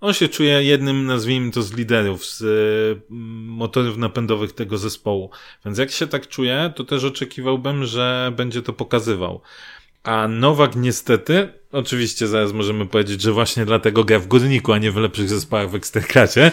[0.00, 3.02] on się czuje jednym, nazwijmy to, z liderów, z y,
[3.46, 5.30] motorów napędowych tego zespołu.
[5.64, 9.40] Więc jak się tak czuje, to też oczekiwałbym, że będzie to pokazywał.
[10.02, 14.90] A Nowak niestety, oczywiście zaraz możemy powiedzieć, że właśnie dlatego gra w Górniku, a nie
[14.90, 16.50] w lepszych zespołach w Ekstraklasie,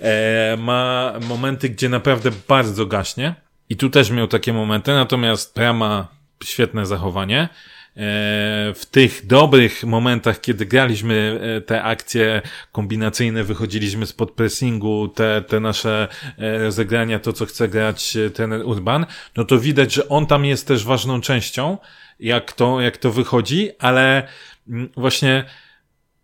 [0.00, 3.34] e, ma momenty, gdzie naprawdę bardzo gaśnie.
[3.68, 6.08] I tu też miał takie momenty, natomiast Prama
[6.44, 7.48] świetne zachowanie.
[7.96, 15.42] E, w tych dobrych momentach, kiedy graliśmy e, te akcje kombinacyjne, wychodziliśmy spod pressingu, te,
[15.48, 20.26] te nasze e, rozegrania, to co chce grać ten Urban, no to widać, że on
[20.26, 21.78] tam jest też ważną częścią,
[22.20, 24.28] jak to, jak to wychodzi, ale
[24.68, 25.44] mm, właśnie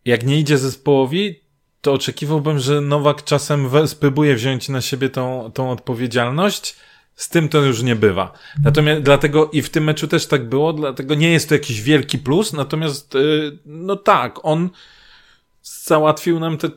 [0.04, 1.40] jak nie idzie zespołowi,
[1.80, 6.76] to oczekiwałbym, że Nowak czasem spróbuje wziąć na siebie tą, tą odpowiedzialność,
[7.18, 8.32] Z tym to już nie bywa.
[8.62, 12.18] Natomiast dlatego i w tym meczu też tak było, dlatego nie jest to jakiś wielki
[12.18, 14.70] plus, natomiast yy, no tak, on
[15.62, 16.68] załatwił nam te,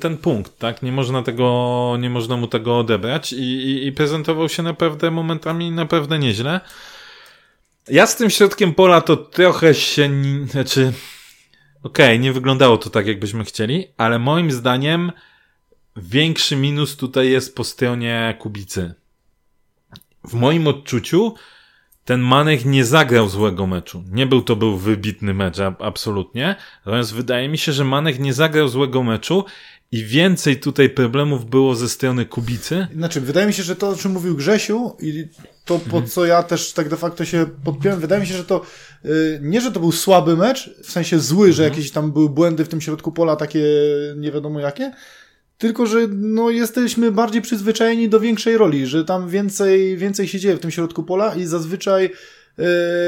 [0.00, 0.82] ten punkt, tak?
[0.82, 5.70] Nie można tego, nie można mu tego odebrać i, i, i prezentował się naprawdę momentami
[5.70, 6.60] naprawdę nieźle.
[7.88, 10.10] Ja z tym środkiem pola to trochę się,
[10.50, 10.92] znaczy,
[11.82, 15.12] okej, okay, nie wyglądało to tak, jakbyśmy chcieli, ale moim zdaniem
[15.96, 18.94] większy minus tutaj jest po stronie Kubicy.
[20.26, 21.34] W moim odczuciu
[22.04, 24.04] ten Manek nie zagrał złego meczu.
[24.10, 26.56] Nie był to był wybitny mecz, absolutnie.
[26.86, 29.44] Natomiast wydaje mi się, że Manek nie zagrał złego meczu
[29.92, 32.86] i więcej tutaj problemów było ze strony Kubicy.
[32.94, 35.28] Znaczy, wydaje mi się, że to, o czym mówił Grzesiu i
[35.64, 36.06] to, po mhm.
[36.06, 38.66] co ja też tak de facto się podpiąłem, wydaje mi się, że to
[39.04, 41.72] yy, nie, że to był słaby mecz, w sensie zły, że mhm.
[41.72, 43.64] jakieś tam były błędy w tym środku pola, takie
[44.16, 44.92] nie wiadomo jakie,
[45.58, 50.56] tylko, że no, jesteśmy bardziej przyzwyczajeni do większej roli, że tam więcej, więcej się dzieje
[50.56, 52.10] w tym środku pola i zazwyczaj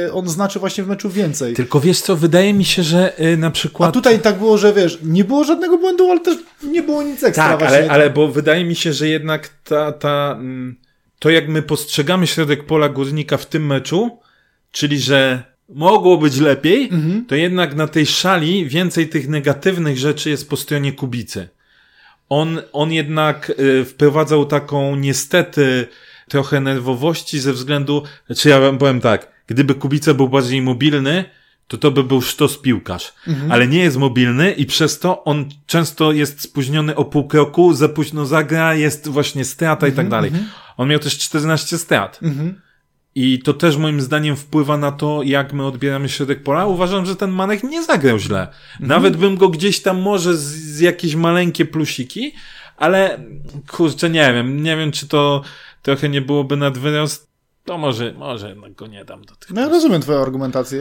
[0.05, 1.55] Yy, on znaczy właśnie w meczu więcej.
[1.55, 3.89] Tylko wiesz co, wydaje mi się, że yy, na przykład...
[3.89, 7.25] A tutaj tak było, że wiesz, nie było żadnego błędu, ale też nie było nic
[7.25, 10.77] ekstra tak, ale, ale bo wydaje mi się, że jednak ta, ta, mm,
[11.19, 14.19] to jak my postrzegamy środek pola Górnika w tym meczu,
[14.71, 17.25] czyli że mogło być lepiej, mhm.
[17.27, 21.49] to jednak na tej szali więcej tych negatywnych rzeczy jest po stronie Kubicy.
[22.29, 25.89] On, on jednak y, wprowadzał taką niestety
[26.29, 28.03] trochę nerwowości ze względu,
[28.37, 31.25] czy ja wam powiem tak, gdyby Kubica był bardziej mobilny,
[31.69, 33.13] to to by był sztos piłkarz.
[33.27, 33.53] Mhm.
[33.53, 37.89] Ale nie jest mobilny i przez to on często jest spóźniony o pół kroku, za
[37.89, 40.31] późno zagra, jest właśnie strata mhm, i tak mhm, dalej.
[40.31, 40.49] Mhm.
[40.77, 42.19] On miał też 14 strat.
[42.23, 42.61] Mhm.
[43.15, 46.67] I to też moim zdaniem wpływa na to, jak my odbieramy środek pola.
[46.67, 48.41] Uważam, że ten Manek nie zagrał źle.
[48.41, 48.89] Mhm.
[48.89, 52.35] Nawet bym go gdzieś tam może z, z jakieś maleńkie plusiki,
[52.77, 53.21] ale
[53.69, 55.43] kurczę, nie wiem, nie wiem, czy to
[55.83, 57.29] trochę nie byłoby nad wyrost.
[57.65, 59.51] To może, może jednak go nie dam do tych.
[59.51, 60.81] No ja rozumiem twoją argumentację.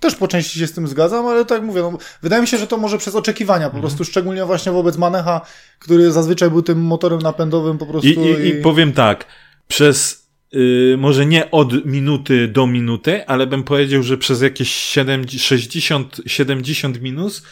[0.00, 2.66] Też po części się z tym zgadzam, ale tak mówię, no, wydaje mi się, że
[2.66, 3.80] to może przez oczekiwania, po mhm.
[3.80, 5.40] prostu szczególnie właśnie wobec Manecha,
[5.78, 8.08] który zazwyczaj był tym motorem napędowym po prostu.
[8.08, 8.48] I, i, i...
[8.48, 9.26] i powiem tak,
[9.68, 10.25] przez
[10.56, 17.42] Yy, może nie od minuty do minuty, ale bym powiedział, że przez jakieś 60-70 minus,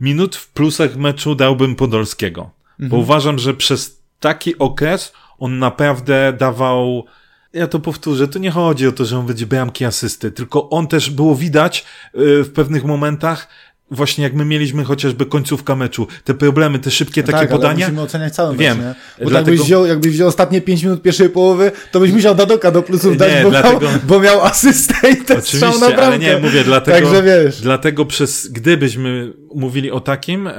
[0.00, 2.50] minut w plusach meczu dałbym Podolskiego.
[2.70, 2.90] Mhm.
[2.90, 7.06] Bo uważam, że przez taki okres on naprawdę dawał
[7.52, 10.86] ja to powtórzę, to nie chodzi o to, że on będzie bramki asysty, tylko on
[10.86, 11.84] też było widać
[12.14, 13.48] yy, w pewnych momentach,
[13.92, 17.86] właśnie jak my mieliśmy chociażby końcówka meczu, te problemy, te szybkie no takie tak, podania.
[17.86, 18.78] musimy oceniać cały Wiem.
[18.78, 19.24] mecz, nie?
[19.24, 19.50] Bo dlatego...
[19.50, 23.16] jakbyś, wziął, jakbyś wziął ostatnie 5 minut pierwszej połowy, to byś musiał Dadoka do plusów
[23.16, 23.80] dać, bo, dlatego...
[23.80, 27.60] miał, bo miał asystę i ten Oczywiście, strzał na ale nie, mówię, dlatego, Także wiesz.
[27.60, 30.52] dlatego przez, gdybyśmy mówili o takim, e,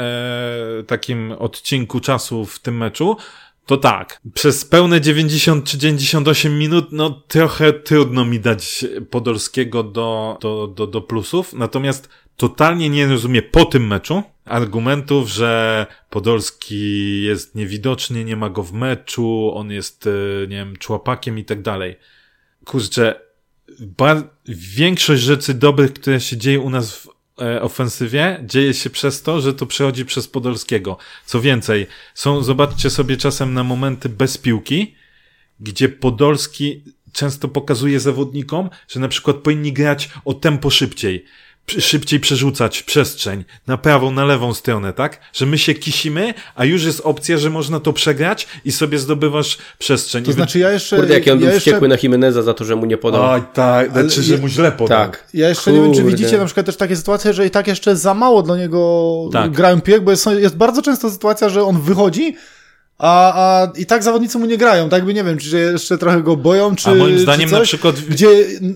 [0.87, 3.17] takim odcinku czasu w tym meczu,
[3.65, 10.37] to tak, przez pełne 90 czy 98 minut, no trochę trudno mi dać Podolskiego do,
[10.41, 17.55] do, do, do plusów, natomiast totalnie nie rozumie po tym meczu argumentów, że Podolski jest
[17.55, 21.95] niewidoczny, nie ma go w meczu, on jest, e, nie wiem, człapakiem i tak dalej.
[22.65, 23.19] Kurczę,
[24.47, 27.07] większość rzeczy dobrych, które się dzieje u nas w
[27.41, 30.97] e, ofensywie, dzieje się przez to, że to przechodzi przez Podolskiego.
[31.25, 34.95] Co więcej, są, zobaczcie sobie czasem na momenty bez piłki,
[35.59, 41.25] gdzie Podolski często pokazuje zawodnikom, że na przykład powinni grać o tempo szybciej
[41.67, 45.19] szybciej przerzucać przestrzeń na prawą, na lewą stronę, tak?
[45.33, 49.57] Że my się kisimy, a już jest opcja, że można to przegrać i sobie zdobywasz
[49.79, 50.23] przestrzeń.
[50.23, 50.95] To znaczy ja jeszcze...
[50.95, 51.59] Kurde, jaki on ja był jeszcze...
[51.59, 53.31] wściekły na Jimeneza za to, że mu nie podał.
[53.31, 54.97] Oj, tak, Ale znaczy, że mu źle podał.
[54.97, 55.27] Tak.
[55.33, 55.79] Ja jeszcze Kurde.
[55.79, 58.43] nie wiem, czy widzicie na przykład też takie sytuacje, że i tak jeszcze za mało
[58.43, 59.51] dla niego tak.
[59.51, 62.35] grają piłek, bo jest, jest bardzo często sytuacja, że on wychodzi,
[62.97, 66.21] a, a i tak zawodnicy mu nie grają, tak by nie wiem, czy jeszcze trochę
[66.21, 68.29] go boją, czy A moim zdaniem coś, na przykład gdzie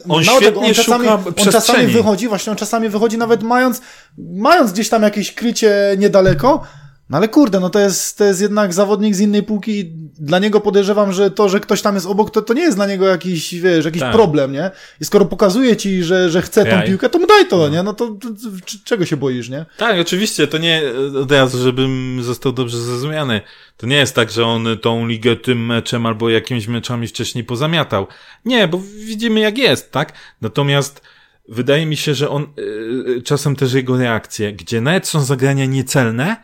[0.09, 3.81] on świetnie on czasami, on czasami wychodzi, właśnie on czasami wychodzi nawet mając,
[4.17, 6.63] mając gdzieś tam jakieś krycie niedaleko,
[7.09, 9.85] no ale kurde, no to jest, to jest jednak zawodnik z innej półki i
[10.19, 12.87] dla niego podejrzewam, że to, że ktoś tam jest obok, to, to nie jest dla
[12.87, 14.13] niego jakiś, wiesz, jakiś tak.
[14.13, 14.71] problem, nie?
[15.01, 17.69] I skoro pokazuje ci, że, że chce tą piłkę, to mu daj to, no.
[17.69, 17.83] nie?
[17.83, 18.35] No to, to, to,
[18.83, 19.65] czego się boisz, nie?
[19.77, 20.81] Tak, oczywiście, to nie
[21.21, 23.41] od razu, żebym został dobrze zrozumiany.
[23.77, 28.07] To nie jest tak, że on tą ligę tym meczem albo jakimiś meczami wcześniej pozamiatał.
[28.45, 30.13] Nie, bo widzimy jak jest, tak?
[30.41, 31.01] Natomiast
[31.49, 36.37] wydaje mi się, że on, yy, czasem też jego reakcje, gdzie nawet są zagrania niecelne,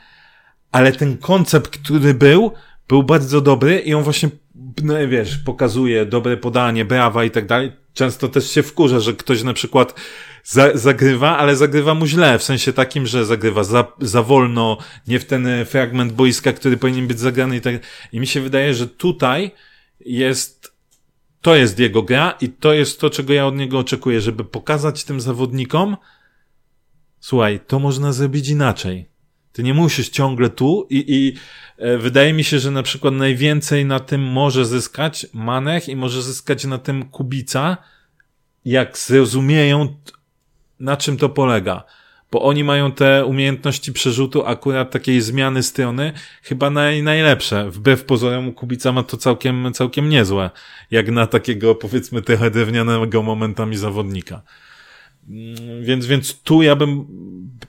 [0.74, 2.52] ale ten koncept, który był,
[2.88, 4.30] był bardzo dobry i on właśnie,
[4.84, 7.72] no wiesz, pokazuje dobre podanie, brawa i tak dalej.
[7.94, 10.00] Często też się wkurza, że ktoś na przykład
[10.44, 15.20] za, zagrywa, ale zagrywa mu źle, w sensie takim, że zagrywa za, za wolno, nie
[15.20, 17.76] w ten fragment boiska, który powinien być zagrany i tak.
[18.12, 19.52] I mi się wydaje, że tutaj
[20.00, 20.74] jest
[21.42, 25.04] to jest jego gra i to jest to, czego ja od niego oczekuję, żeby pokazać
[25.04, 25.98] tym zawodnikom,
[27.20, 29.13] słuchaj, to można zrobić inaczej.
[29.54, 31.34] Ty nie musisz ciągle tu i, i
[31.78, 36.22] e, wydaje mi się, że na przykład najwięcej na tym może zyskać Manech i może
[36.22, 37.78] zyskać na tym Kubica,
[38.66, 39.96] jak zrozumieją,
[40.80, 41.84] na czym to polega.
[42.32, 47.72] Bo oni mają te umiejętności przerzutu, akurat takiej zmiany strony, chyba naj, najlepsze.
[47.72, 50.50] Wbrew pozorom Kubica ma to całkiem, całkiem niezłe.
[50.92, 54.42] Jak na takiego, powiedzmy, trochę drewnianego momentami zawodnika.
[55.30, 57.06] Mm, Więc, więc tu ja bym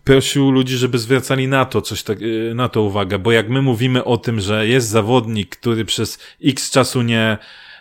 [0.05, 3.63] prosił ludzi, żeby zwracali na to coś tak, y, na to uwagę, bo jak my
[3.63, 7.39] mówimy o tym, że jest zawodnik, który przez x czasu nie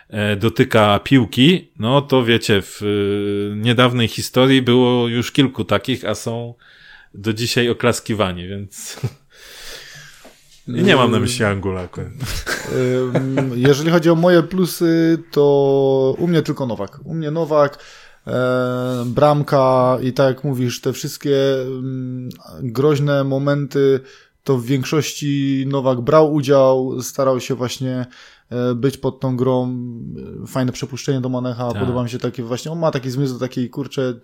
[0.08, 6.14] e, dotyka piłki, no to wiecie, w y, niedawnej historii było już kilku takich, a
[6.14, 6.54] są
[7.14, 9.00] do dzisiaj oklaskiwani, więc
[10.68, 12.08] nie mam na myśli Angula akurat.
[13.56, 17.00] Jeżeli chodzi o moje plusy, to u mnie tylko Nowak.
[17.04, 17.78] U mnie Nowak,
[19.06, 22.28] bramka i tak jak mówisz, te wszystkie mm,
[22.62, 24.00] groźne momenty,
[24.44, 28.06] to w większości Nowak brał udział, starał się właśnie
[28.50, 29.76] e, być pod tą grą.
[30.42, 31.80] E, Fajne przepuszczenie do Manecha, Tak.
[31.80, 34.14] podoba mi się takie właśnie, on ma taki zmysł do takiej, kurczę,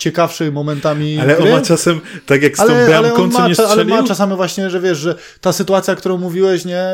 [0.00, 3.54] ciekawszej momentami Ale on ma czasem, tak jak z tą Ale, ale, bramką, co nie
[3.54, 6.84] cza- ale strzelił, ma czasami właśnie, że wiesz, że ta sytuacja, którą mówiłeś, nie?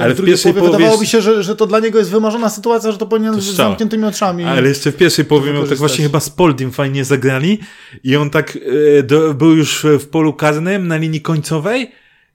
[0.00, 2.92] Ale w w drugiej pierwszej połowie się, że, że to dla niego jest wymarzona sytuacja,
[2.92, 4.44] że to powinien To z zamkniętymi oczami.
[4.44, 7.58] Ale jeszcze w pierwszej połowie miał tak właśnie chyba z Poldim fajnie zagrali
[8.04, 8.58] i on tak
[8.98, 11.92] e, do, był już w polu karnym na linii końcowej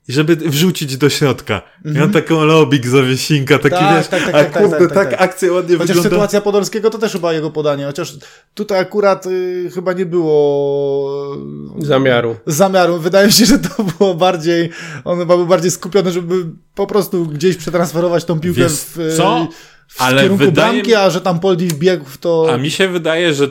[0.09, 1.61] żeby wrzucić do środka.
[1.95, 3.75] I on taką lobik zawiesinka, taki.
[3.75, 5.21] Tak, wiesz, tak, tak, a tak, tak, kurde, tak, tak, tak.
[5.21, 6.09] akcja ładnie Chociaż wygląda.
[6.09, 8.17] sytuacja Podolskiego to też chyba jego podanie, chociaż
[8.53, 11.35] tutaj akurat y, chyba nie było
[11.81, 12.35] y, Zamiaru.
[12.45, 12.99] zamiaru.
[12.99, 14.69] Wydaje mi się, że to było bardziej,
[15.05, 16.45] on chyba był bardziej skupiony, żeby
[16.75, 19.47] po prostu gdzieś przetransferować tą piłkę Wiesz w, y, co?
[19.87, 22.47] w Ale kierunku wydaje bramki, a że tam Poldi wbiegł w to...
[22.53, 23.47] A mi się wydaje, że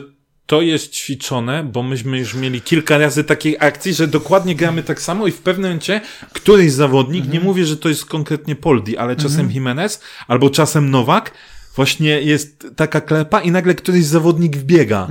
[0.49, 5.01] to jest ćwiczone, bo myśmy już mieli kilka razy takiej akcji, że dokładnie gramy tak
[5.01, 6.01] samo i w pewnym momencie
[6.33, 7.33] któryś zawodnik, Mhm.
[7.33, 11.31] nie mówię, że to jest konkretnie Poldi, ale czasem Jimenez albo czasem Nowak,
[11.79, 15.07] właśnie jest taka klepa i nagle któryś zawodnik wbiega.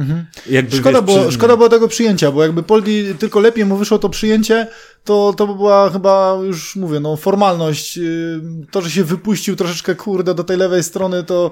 [0.51, 0.81] Jakby, Mhm.
[0.81, 3.99] Szkoda, wiesz, było, przy- szkoda było tego przyjęcia, bo jakby Poldi tylko lepiej mu wyszło
[3.99, 4.67] to przyjęcie,
[5.05, 7.97] to, to by była chyba już mówię, no formalność.
[7.97, 8.41] Yy,
[8.71, 11.51] To, że się wypuścił troszeczkę kurde do tej lewej strony, to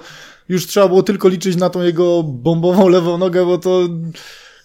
[0.48, 3.80] już trzeba było tylko liczyć na tą jego bombową lewą nogę, bo to.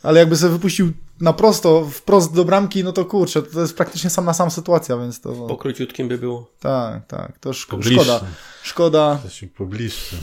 [0.03, 0.91] Ale jakby sobie wypuścił
[1.21, 4.97] na prosto, wprost do bramki, no to kurczę, to jest praktycznie sam na sam sytuacja,
[4.97, 5.33] więc to.
[5.33, 6.51] Po króciutkim by było.
[6.59, 7.93] Tak, tak, to szko- Pobliższy.
[8.03, 8.21] szkoda.
[8.63, 10.15] Szkoda, Jesteśmy pobliższy.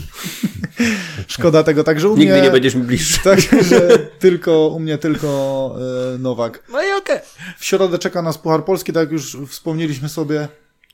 [1.27, 2.25] szkoda tego, także u mnie.
[2.25, 3.19] Nigdy nie będziesz mi bliższy.
[3.29, 3.79] Także
[4.19, 5.75] tylko, u mnie tylko
[6.15, 6.63] e, Nowak.
[6.71, 7.19] No i okej.
[7.57, 10.47] W środę czeka nas Puchar Polski, tak jak już wspomnieliśmy sobie.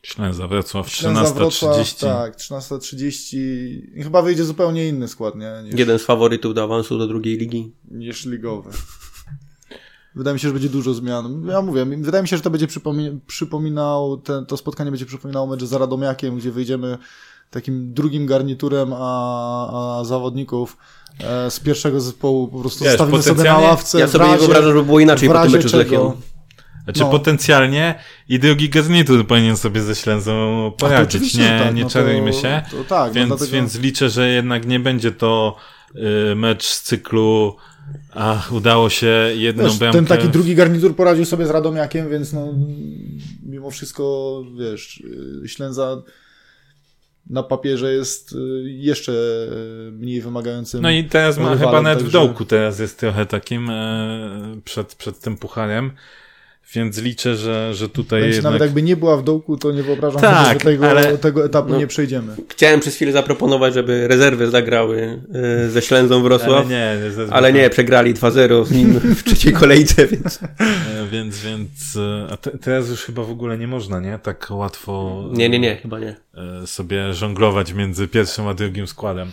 [0.05, 1.99] Ślęza Wrocław, Ślęza Wrocław, 13.30.
[2.01, 3.37] Tak, 13.30.
[3.95, 5.51] I Chyba wyjdzie zupełnie inny skład, nie?
[5.63, 7.71] Niż, Jeden z faworytów do awansu do drugiej ligi.
[7.91, 8.69] niż ligowy.
[10.15, 11.45] Wydaje mi się, że będzie dużo zmian.
[11.49, 15.47] Ja mówię, wydaje mi się, że to będzie przypomi- przypominał, ten, to spotkanie będzie przypominało
[15.47, 16.97] mecz za Radomiakiem, gdzie wyjdziemy
[17.49, 20.77] takim drugim garniturem, a, a zawodników
[21.19, 23.99] e, z pierwszego zespołu po prostu Wiesz, zostawimy sobie na ławce.
[23.99, 25.73] Ja sobie nie razie- wyobrażam, żeby było inaczej po tym meczu z.
[25.73, 26.13] Lechią.
[26.85, 27.09] Znaczy No.
[27.09, 27.95] potencjalnie
[28.29, 31.35] i drugi garnitur powinien sobie ze to poradzić.
[31.35, 32.61] Nie, tak, nie no to- czarujmy się.
[32.71, 33.57] To, tak, Więc, no dlatego...
[33.57, 35.57] więc liczę, że jednak nie będzie to
[36.31, 37.55] y, mecz z cyklu
[38.13, 39.97] ach, udało się jedną Wiesz, bramkę.
[39.97, 42.53] ten taki drugi garnitur poradził sobie z Radomiakiem, więc no,
[43.45, 45.03] mimo wszystko, wiesz,
[45.45, 46.01] y, Ślęza
[47.29, 49.11] na papierze jest y, jeszcze
[49.91, 50.81] mniej wymagającym.
[50.81, 54.59] No i teraz ma rywalem, chyba nawet w także- dołku teraz jest trochę takim e,
[54.65, 55.91] przed, przed tym pucharem.
[56.73, 58.53] Więc liczę, że, że tutaj Więc jednak...
[58.53, 61.45] nawet jakby nie była w dołku, to nie wyobrażam Tak, sobie, że tego, ale- tego
[61.45, 61.77] etapu no.
[61.77, 62.35] nie przejdziemy.
[62.49, 65.21] Chciałem przez chwilę zaproponować, żeby rezerwy zagrały
[65.65, 69.53] e, ze Ślęzą Wrocław, Ale nie, ze- ale nie, przegrali 2-0 z nim w trzeciej
[69.53, 73.99] kolejce, więc E, Więc, więc e, a te, teraz już chyba w ogóle nie można,
[73.99, 74.19] nie?
[74.23, 76.15] Tak łatwo nie, nie, nie, chyba nie.
[76.63, 79.31] e, sobie żonglować między pierwszym a drugim składem.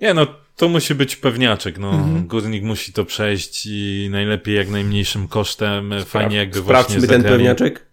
[0.00, 0.26] Nie, no
[0.58, 1.90] to musi być pewniaczek, no.
[1.90, 2.26] Mhm.
[2.26, 5.94] Górnik musi to przejść i najlepiej jak najmniejszym kosztem.
[6.06, 7.86] Fajnie jakby właśnie Sprawdźmy ten zagrali, pewniaczek.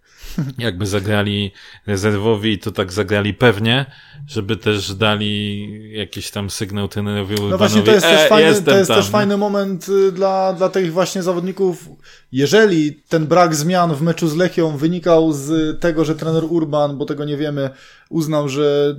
[0.58, 1.52] jakby zagrali
[1.86, 3.86] rezerwowi to tak zagrali pewnie,
[4.28, 7.58] żeby też dali jakiś tam sygnał trenerowi No Urbanowi.
[7.58, 10.68] właśnie to jest, też, e, fajny, to jest tam, też fajny moment y, dla, dla
[10.68, 11.88] tych właśnie zawodników.
[12.32, 17.04] Jeżeli ten brak zmian w meczu z Lechią wynikał z tego, że trener Urban, bo
[17.04, 17.70] tego nie wiemy,
[18.08, 18.96] uznał, że,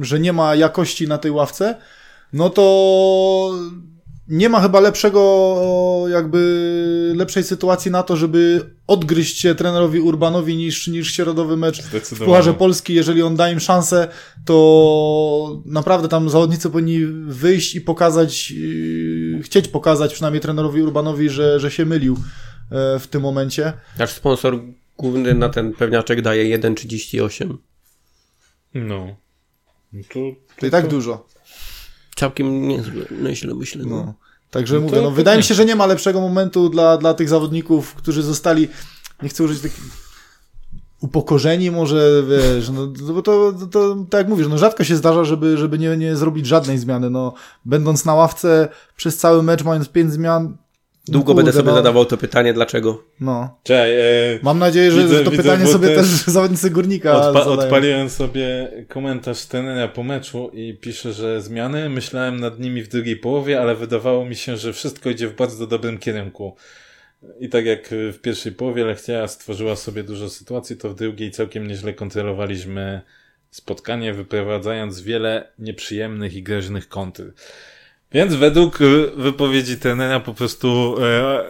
[0.00, 1.76] y, że nie ma jakości na tej ławce,
[2.32, 3.54] no to
[4.30, 10.88] nie ma chyba lepszego, jakby lepszej sytuacji na to, żeby odgryźć się trenerowi Urbanowi niż,
[10.88, 12.94] niż środowy mecz w Pucharze Polski.
[12.94, 14.08] Jeżeli on da im szansę,
[14.44, 21.60] to naprawdę tam zawodnicy powinni wyjść i pokazać, yy, chcieć pokazać przynajmniej trenerowi Urbanowi, że,
[21.60, 22.16] że się mylił
[22.70, 23.72] e, w tym momencie.
[23.98, 24.60] Nasz sponsor
[24.98, 27.56] główny na ten pewniaczek daje 1,38.
[28.74, 29.16] No.
[29.92, 30.90] no to, to, to i tak to...
[30.90, 31.26] dużo.
[32.16, 33.84] Całkiem niezłe, myślę, myślę.
[33.86, 33.96] No.
[33.96, 34.14] no.
[34.50, 37.28] Także no mówię, no, wydaje mi się, że nie ma lepszego momentu dla, dla tych
[37.28, 38.68] zawodników, którzy zostali,
[39.22, 40.10] nie chcę użyć takich
[41.00, 45.24] upokorzeni może, wiesz, no, bo to, to, to, tak jak mówisz, no rzadko się zdarza,
[45.24, 47.34] żeby, żeby nie, nie zrobić żadnej zmiany, no
[47.64, 50.56] będąc na ławce przez cały mecz, mając pięć zmian,
[51.10, 51.76] Długo Kurde, będę sobie no.
[51.76, 53.02] zadawał to pytanie, dlaczego.
[53.20, 53.58] No.
[53.62, 56.06] Czekaj, e, Mam nadzieję, że widzę, to widzę, pytanie sobie też
[56.36, 61.88] zawodnicy Górnika odpa Odpaliłem sobie komentarz trenera po meczu i pisze, że zmiany.
[61.88, 65.66] Myślałem nad nimi w drugiej połowie, ale wydawało mi się, że wszystko idzie w bardzo
[65.66, 66.56] dobrym kierunku.
[67.40, 71.66] I tak jak w pierwszej połowie Lechcia stworzyła sobie dużo sytuacji, to w drugiej całkiem
[71.66, 73.00] nieźle kontrolowaliśmy
[73.50, 77.32] spotkanie, wyprowadzając wiele nieprzyjemnych i groźnych kontr.
[78.12, 81.44] Więc według y, wypowiedzi trenera po prostu e,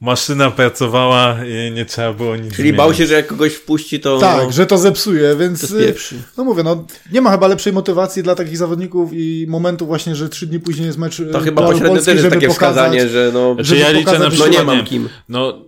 [0.00, 2.76] maszyna pracowała i nie trzeba było nic Czyli zmienić.
[2.76, 4.18] bał się, że jak kogoś wpuści, to...
[4.18, 5.70] Tak, że to zepsuje, więc...
[5.70, 5.94] To y,
[6.36, 10.28] no mówię, no nie ma chyba lepszej motywacji dla takich zawodników i momentu właśnie, że
[10.28, 13.30] trzy dni później jest mecz To chyba pośrednio Polski, też jest takie pokazać, wskazanie, że
[13.34, 13.54] no...
[13.54, 15.08] Znaczy ja liczę na przykład, no nie mam kim.
[15.28, 15.66] No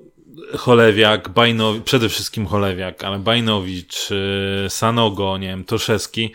[0.56, 4.08] Cholewiak, Bajnowicz, przede wszystkim Cholewiak, ale Bajnowicz,
[4.68, 6.32] Sanogo, nie wiem, Toszewski,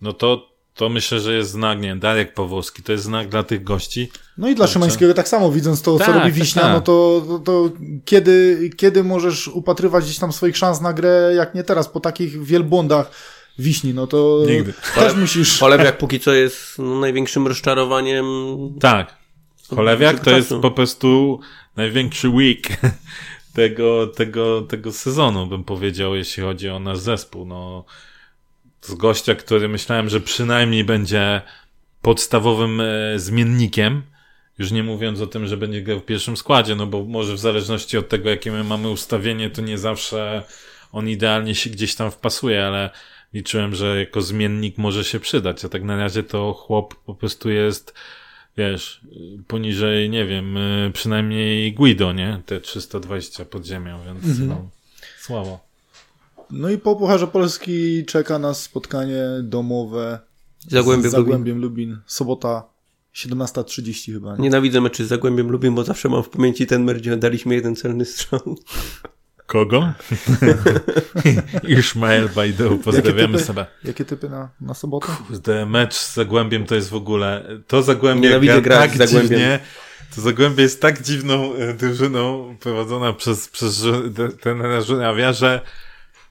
[0.00, 0.51] no to
[0.82, 4.10] to myślę, że jest znak, nie Darek Pawłowski, to jest znak dla tych gości.
[4.38, 4.72] No i dla znaczy...
[4.72, 7.70] Szymańskiego tak samo, widząc to, tak, co robi tak, Wiśnia, tak, no to, to, to,
[8.04, 12.44] kiedy, kiedy możesz upatrywać gdzieś tam swoich szans na grę, jak nie teraz, po takich
[12.44, 13.10] wielbłądach
[13.58, 14.72] Wiśni, no to Nigdy.
[14.72, 15.14] też Chole...
[15.14, 15.58] musisz...
[15.60, 18.26] Cholewiak póki co jest no, największym rozczarowaniem.
[18.80, 19.16] Tak.
[19.76, 21.40] Cholewiak to jest po prostu
[21.76, 22.68] największy week
[23.54, 27.46] tego, tego, tego sezonu, bym powiedział, jeśli chodzi o nasz zespół.
[27.46, 27.84] No,
[28.82, 31.42] z gościa, który myślałem, że przynajmniej będzie
[32.02, 34.02] podstawowym e, zmiennikiem,
[34.58, 37.38] już nie mówiąc o tym, że będzie grał w pierwszym składzie, no bo może w
[37.38, 40.42] zależności od tego, jakie my mamy ustawienie, to nie zawsze
[40.92, 42.90] on idealnie się gdzieś tam wpasuje, ale
[43.32, 47.50] liczyłem, że jako zmiennik może się przydać, a tak na razie to chłop po prostu
[47.50, 47.94] jest,
[48.56, 49.00] wiesz,
[49.46, 52.42] poniżej, nie wiem, e, przynajmniej Guido, nie?
[52.46, 54.48] Te 320 pod ziemią, więc mhm.
[54.48, 54.70] no,
[55.18, 55.71] słabo.
[56.52, 60.18] No i po Pucharze Polski czeka nas spotkanie domowe
[60.68, 61.90] Zagłębiem, z Zagłębiem Lubin.
[61.90, 62.02] Lubin.
[62.06, 62.64] Sobota
[63.14, 64.36] 17.30 chyba.
[64.36, 64.42] Nie?
[64.42, 67.76] Nienawidzę meczy z Zagłębiem Lubin, bo zawsze mam w pamięci ten mecz, gdzie daliśmy jeden
[67.76, 68.58] celny strzał.
[69.46, 69.92] Kogo?
[71.78, 73.66] Ishmael Bajdu, pozdrawiamy jakie sobie.
[73.84, 75.06] Jakie typy na, na sobotę?
[75.28, 77.58] Kurde, mecz z Zagłębiem to jest w ogóle...
[77.66, 79.60] To Zagłębie Nienawidzę gra tak dziwnie.
[80.14, 83.84] To Zagłębie jest tak dziwną e, drużyną prowadzona przez, przez
[84.40, 85.60] ten żurawia, że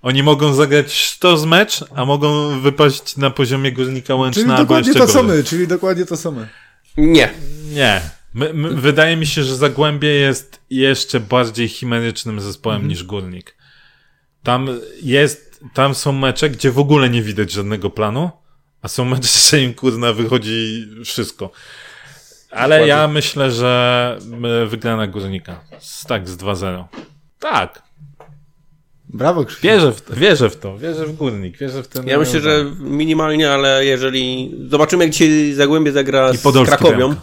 [0.02, 4.94] oni mogą zagrać to z mecz, a mogą wypaść na poziomie Górnika Łęczna czyli dokładnie
[4.94, 6.42] to samo, czyli dokładnie to samo.
[6.98, 7.30] Nie.
[7.72, 8.02] Nie.
[8.34, 12.90] My, my, wydaje mi się, że Zagłębie jest jeszcze bardziej chimerycznym zespołem mhm.
[12.90, 13.56] niż Górnik.
[14.44, 14.68] Tam
[15.02, 18.32] jest, tam są mecze, gdzie w ogóle nie widać żadnego planu,
[18.82, 21.52] a są mecze, że im kurna wychodzi wszystko.
[22.52, 22.88] Ale Dokładnie.
[22.88, 24.18] ja myślę, że
[24.68, 25.64] wygrana Górnika.
[26.08, 26.84] Tak, z 2-0.
[27.40, 27.84] Tak,
[29.14, 29.64] Brawo, Krzysztof.
[29.64, 32.08] Wierzę w, to, wierzę w to, wierzę w górnik, wierzę w ten.
[32.08, 34.56] Ja myślę, że minimalnie, ale jeżeli.
[34.70, 37.16] Zobaczymy, jak dzisiaj Zagłębie zagra z Krakowią.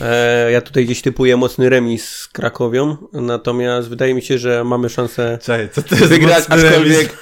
[0.00, 4.88] E, ja tutaj gdzieś typuję mocny remis z Krakowią, natomiast wydaje mi się, że mamy
[4.88, 7.16] szansę Czekaj, co to jest wygrać, aczkolwiek.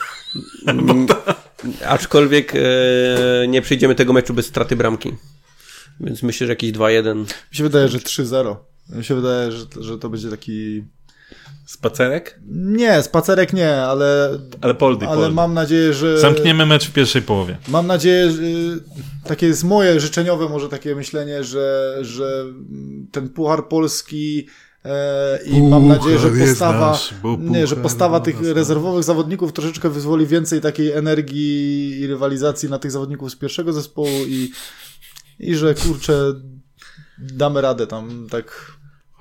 [1.87, 5.13] Aczkolwiek e, nie przejdziemy tego meczu bez straty bramki.
[6.01, 7.17] Więc myślę, że jakieś 2-1.
[7.17, 8.57] Mi się wydaje, że 3-0.
[8.89, 10.85] Mi się wydaje, że, że to będzie taki
[11.73, 12.41] Spacerek?
[12.49, 14.39] Nie, spacerek nie, ale.
[14.61, 15.35] Ale poldy, Ale poldy.
[15.35, 16.19] mam nadzieję, że.
[16.19, 17.59] Zamkniemy mecz w pierwszej połowie.
[17.69, 18.43] Mam nadzieję, że
[19.25, 22.45] takie jest moje życzeniowe, może takie myślenie, że, że
[23.13, 24.47] ten Puchar Polski.
[24.85, 29.91] E, I Puchar mam nadzieję, że postawa, nasz, nie, że postawa tych rezerwowych zawodników troszeczkę
[29.91, 34.51] wyzwoli więcej takiej energii i rywalizacji na tych zawodników z pierwszego zespołu i,
[35.39, 36.35] i że kurczę,
[37.19, 38.73] damy radę tam tak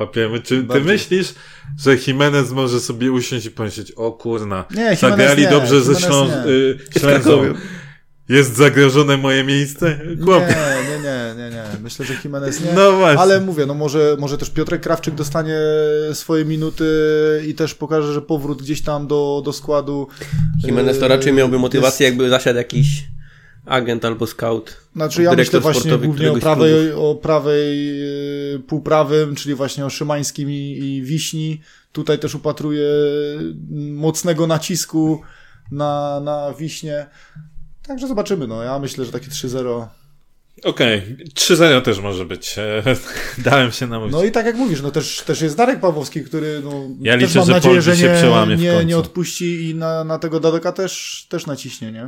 [0.02, 0.40] Łapiemy.
[0.40, 1.34] Czy ty myślisz,
[1.80, 6.28] że Jimenez może sobie usiąść i pomyśleć, o kurna, nie, zagrali nie, dobrze ze Ślą...
[6.46, 7.54] y, Ślęzą.
[8.30, 10.00] Jest zagrożone moje miejsce?
[10.24, 10.56] Chłopie.
[10.90, 11.64] Nie, nie, nie, nie, nie.
[11.84, 12.74] Myślę, że Jimenez nie.
[12.74, 13.20] No właśnie.
[13.20, 15.58] Ale mówię, no może, może też Piotrek Krawczyk dostanie
[16.14, 16.86] swoje minuty
[17.48, 20.08] i też pokaże, że powrót gdzieś tam do, do składu.
[20.64, 22.18] Jimenez to raczej miałby motywację, jest...
[22.18, 23.04] jakby zasiadł jakiś
[23.66, 24.78] agent albo scout.
[24.96, 30.52] Znaczy ja myślę właśnie głównie o prawej, o prawej yy, półprawym, czyli właśnie o Szymańskim
[30.52, 31.62] i, i Wiśni.
[31.92, 32.88] Tutaj też upatruję
[33.92, 35.22] mocnego nacisku
[35.72, 37.06] na, na Wiśnie.
[37.88, 38.48] Także zobaczymy.
[38.48, 38.64] No.
[38.64, 39.88] Ja myślę, że takie 3-0
[40.64, 41.26] Okej, okay.
[41.36, 42.56] 3-0 też może być.
[43.38, 44.14] Dałem się namówić.
[44.14, 47.28] No i tak jak mówisz, no też, też jest Darek Pawłowski, który no, ja liczę,
[47.28, 51.26] też mam że nadzieję, że nie, nie, nie odpuści i na, na tego Dadeka też,
[51.30, 52.08] też naciśnie, nie?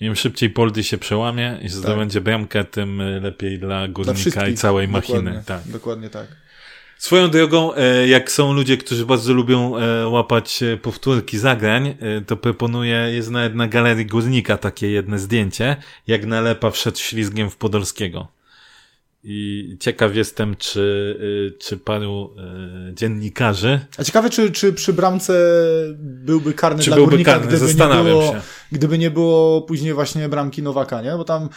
[0.00, 2.24] Im szybciej Poldy się przełamie i zdobędzie tak.
[2.24, 5.18] bramkę, tym lepiej dla górnika i całej machiny.
[5.18, 5.62] Dokładnie, tak.
[5.68, 6.26] dokładnie tak.
[7.00, 11.94] Swoją drogą, e, jak są ludzie, którzy bardzo lubią e, łapać e, powtórki zagrań,
[12.26, 15.76] to proponuję, jest nawet na galerii Górnika takie jedne zdjęcie,
[16.06, 18.28] jak nalepa wszedł ślizgiem w Podolskiego.
[19.24, 22.34] I ciekaw jestem, czy, czy paru
[22.92, 23.80] dziennikarzy.
[23.98, 25.62] A ciekawe, czy, czy przy bramce
[25.98, 27.46] byłby karny czy dla byłby Górnika, karny?
[27.46, 28.40] Gdyby, nie było, się.
[28.72, 31.10] gdyby nie było później właśnie bramki Nowaka, nie?
[31.10, 31.48] Bo tam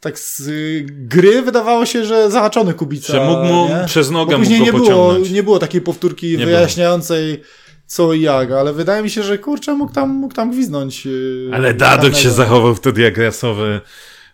[0.00, 0.50] tak z
[0.86, 3.12] gry wydawało się, że zahaczony Kubica.
[3.12, 3.84] Że mógł mu nie?
[3.86, 7.46] przez nogę Bo później mógł nie było, nie było takiej powtórki nie wyjaśniającej było.
[7.86, 11.06] co i jak, ale wydaje mi się, że kurczę mógł tam, mógł tam gwiznąć.
[11.06, 13.80] Yy, ale Dadok się zachował wtedy jak rasowy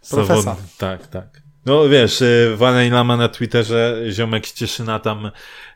[0.02, 0.46] zawod...
[0.78, 1.43] Tak, tak.
[1.66, 2.22] No wiesz,
[2.54, 5.30] Wanej y, Lama na Twitterze, ziomek Cieszyna tam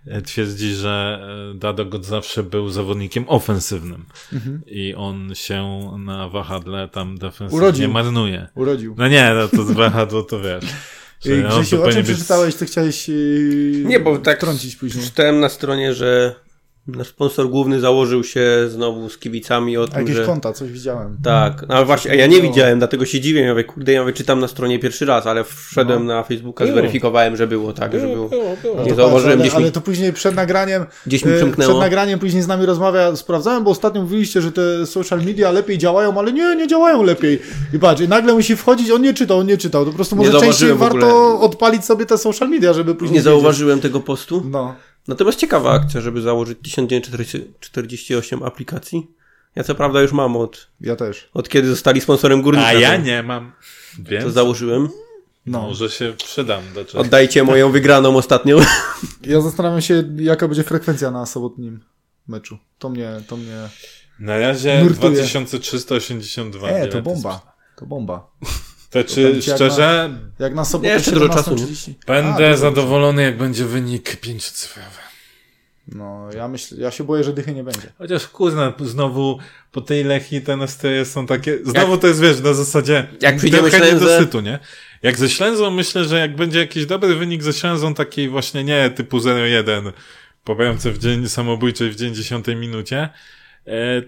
[0.07, 1.20] y, twierdzi, że
[1.55, 4.62] y, Dadok od zawsze był zawodnikiem ofensywnym mhm.
[4.66, 7.91] i on się na wahadle tam defensywnie Urodził.
[7.91, 8.49] marnuje.
[8.55, 8.95] Urodził.
[8.99, 10.64] No nie, no to wahadło to wiesz.
[11.49, 15.05] Grzesiu, o czym przeczytałeś, to chciałeś yy, Nie, bo tak trącić później.
[15.05, 16.34] czytałem na stronie, że
[16.89, 20.26] Nasz sponsor główny założył się znowu z kibicami o tym, jakieś że...
[20.26, 21.16] konta, coś widziałem.
[21.22, 23.41] Tak, no ale właśnie, a ja nie widziałem, dlatego się dziwię.
[23.41, 26.14] Ja mówię, kurde, ja czytam na stronie pierwszy raz, ale wszedłem no.
[26.14, 26.76] na Facebooka, było.
[26.76, 28.28] zweryfikowałem, że było tak, było, że było.
[28.28, 28.82] było, było.
[28.84, 31.72] Nie zauważyłem ale, ale to później przed nagraniem gdzieś mi e, przymknęło.
[31.72, 35.78] Przed nagraniem później z nami rozmawia, sprawdzałem, bo ostatnio mówiliście, że te social media lepiej
[35.78, 37.39] działają, ale nie, nie działają lepiej.
[37.74, 39.84] I patrz, i nagle musi wchodzić, on nie czytał, on nie czytał.
[39.84, 43.80] To po prostu może częściej warto odpalić sobie te social media, żeby później Nie zauważyłem
[43.80, 44.43] tego postu.
[44.51, 44.74] No.
[45.09, 49.11] Natomiast ciekawa akcja, żeby założyć 1948 aplikacji.
[49.55, 50.69] Ja co prawda już mam od.
[50.81, 51.29] Ja też.
[51.35, 52.67] Od kiedy zostali sponsorem górnika.
[52.67, 53.53] A ja nie mam.
[53.99, 54.89] Więc to założyłem.
[55.47, 55.63] No.
[55.63, 57.07] Może się przydam do czegoś.
[57.07, 58.59] Oddajcie moją wygraną ostatnią.
[59.23, 61.81] Ja zastanawiam się, jaka będzie frekwencja na sobotnim
[62.29, 62.59] meczu.
[62.79, 63.69] To mnie, to mnie.
[64.21, 65.13] Na razie nurtuje.
[65.13, 66.69] 2382.
[66.69, 67.57] E, to bomba.
[67.77, 68.31] To bomba.
[68.91, 70.11] To czy szczerze?
[70.12, 71.57] Jak na, jak na sobotę jeszcze dużo czasu.
[72.07, 74.99] Będę A, zadowolony, jak będzie wynik pięciocyfrowy.
[75.93, 77.93] No, ja myślę, ja się boję, że dychy nie będzie.
[77.99, 79.39] Chociaż kurna, znowu
[79.72, 83.36] po tej Lechi te nastroje są takie, znowu jak, to jest, wiesz, na zasadzie jak
[83.36, 83.70] przyjdziemy
[84.01, 84.59] do sytu, nie?
[85.03, 88.91] Jak ze Ślęzą, myślę, że jak będzie jakiś dobry wynik ze Ślęzą, takiej właśnie nie
[88.91, 89.93] typu 0-1,
[90.45, 90.57] po
[90.93, 93.09] w dzień samobójczej w dzień 10 minucie,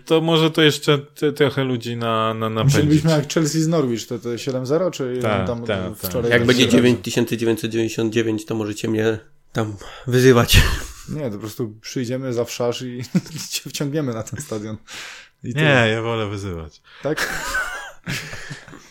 [0.05, 0.99] to może to jeszcze
[1.37, 2.75] trochę ludzi na, na napędzić.
[2.77, 6.31] Musielibyśmy jak Chelsea z Norwich, to, to 7-0, czy tak, tam tak, wczoraj?
[6.31, 9.19] Jak będzie 9999, to możecie mnie
[9.53, 10.63] tam wyzywać.
[11.09, 13.03] Nie, to po prostu przyjdziemy za wszasz i
[13.51, 14.77] cię wciągniemy na ten stadion.
[15.45, 16.83] I nie, ja wolę wyzywać.
[17.03, 17.45] Tak?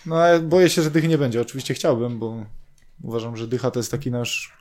[0.06, 1.42] No, ale boję się, że dych nie będzie.
[1.42, 2.46] Oczywiście chciałbym, bo
[3.04, 4.54] uważam, że dycha to jest taki nasz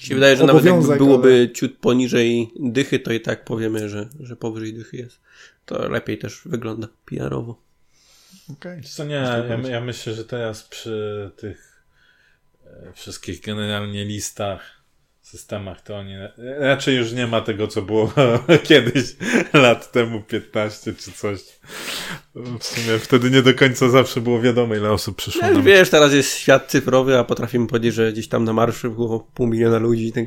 [0.00, 1.52] się wydaje, że nawet jakby byłoby ale...
[1.52, 5.20] ciut poniżej dychy, to i tak powiemy, że, że powyżej dychy jest.
[5.66, 7.62] To lepiej też wygląda PR-owo.
[8.52, 8.80] Okay.
[8.82, 11.82] Co nie, ja, ja myślę, że teraz przy tych
[12.66, 14.79] e, wszystkich generalnie listach
[15.30, 16.14] systemach to oni
[16.58, 18.12] raczej już nie ma tego, co było
[18.68, 19.04] kiedyś,
[19.52, 21.40] lat temu 15 czy coś.
[22.34, 25.42] W sumie wtedy nie do końca zawsze było wiadomo, ile osób przyszło.
[25.52, 29.20] No, wiesz, teraz jest świat cyfrowy, a potrafimy powiedzieć, że gdzieś tam na marszu było
[29.20, 30.12] pół miliona ludzi.
[30.12, 30.24] Tak...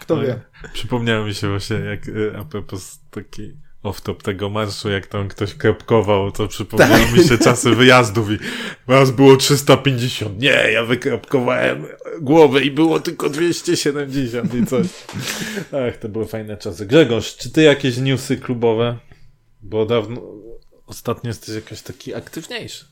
[0.00, 0.40] Kto wie?
[0.72, 5.54] Przypomniało mi się właśnie, jak e, a propos takiej off-top tego marszu, jak tam ktoś
[5.54, 7.12] kropkował, to przypomniało tak.
[7.12, 8.38] mi się czasy wyjazdów i
[8.86, 10.40] was było 350.
[10.40, 11.86] Nie, ja wykropkowałem
[12.20, 14.86] głowę i było tylko 270 i coś.
[15.88, 16.86] Ach, to były fajne czasy.
[16.86, 18.98] Grzegorz, czy ty jakieś newsy klubowe?
[19.62, 20.22] Bo dawno,
[20.86, 22.84] ostatnio jesteś jakoś taki aktywniejszy.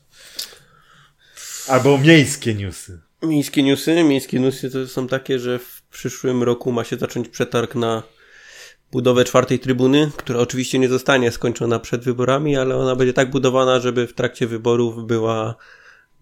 [1.67, 2.99] Albo miejskie newsy.
[3.23, 4.03] Miejskie newsy?
[4.03, 8.03] Miejskie newsy to są takie, że w przyszłym roku ma się zacząć przetarg na
[8.93, 13.79] budowę czwartej trybuny, która oczywiście nie zostanie skończona przed wyborami, ale ona będzie tak budowana,
[13.79, 15.55] żeby w trakcie wyborów była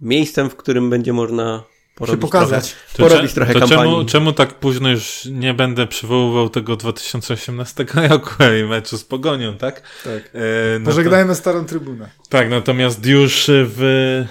[0.02, 1.64] miejscem, w którym będzie można
[1.96, 2.76] porobić pokazać.
[2.94, 3.94] Trochę, porobić trochę to kampanii.
[3.94, 8.30] Czemu, czemu tak późno już nie będę przywoływał tego 2018 roku
[8.62, 9.82] i meczu z Pogonią, tak?
[10.04, 10.32] Tak.
[10.34, 12.10] E, no Pożegnajmy to, starą trybunę.
[12.30, 14.24] Tak, natomiast już w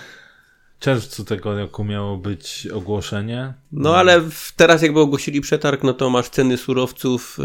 [0.81, 3.55] czerwcu tego roku miało być ogłoszenie.
[3.73, 4.23] No ale
[4.57, 7.39] teraz jakby ogłosili przetarg, no to masz ceny surowców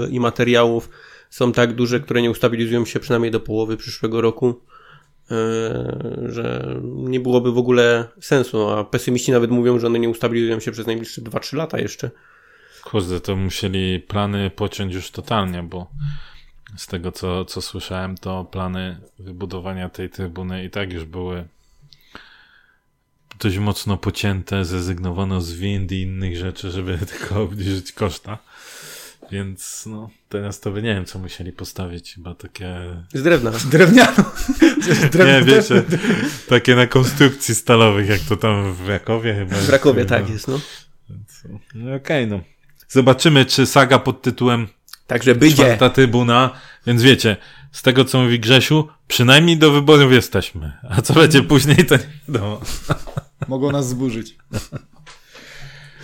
[0.00, 0.90] yy, i materiałów
[1.30, 4.60] są tak duże, które nie ustabilizują się przynajmniej do połowy przyszłego roku.
[6.28, 10.72] że nie byłoby w ogóle sensu, a pesymiści nawet mówią, że one nie ustabilizują się
[10.72, 12.10] przez najbliższe 2-3 lata jeszcze.
[12.84, 15.90] Kurde, to musieli plany pociąć już totalnie, bo
[16.76, 21.44] z tego co, co słyszałem, to plany wybudowania tej trybuny i tak już były
[23.40, 28.38] dość mocno pocięte, zrezygnowano z wind i innych rzeczy, żeby tylko obniżyć koszta.
[29.30, 32.76] Więc no, teraz to by nie wiem, co musieli postawić, chyba takie...
[33.14, 33.50] Z drewna.
[33.70, 34.24] Drewniano.
[35.26, 35.82] nie, wiecie,
[36.48, 39.56] takie na konstrukcji stalowych, jak to tam w Rakowie chyba.
[39.56, 40.60] W Rakowie, tak jest, no.
[41.74, 42.40] No okej, okay, no.
[42.88, 44.68] Zobaczymy, czy saga pod tytułem
[45.06, 45.56] Także będzie.
[45.56, 46.50] Czwarta trybuna,
[46.86, 47.36] więc wiecie,
[47.76, 50.72] z tego co mówi Grzesiu, przynajmniej do wyborów jesteśmy.
[50.90, 52.60] A co będzie później, to nie wiadomo.
[53.48, 54.38] Mogą nas zburzyć.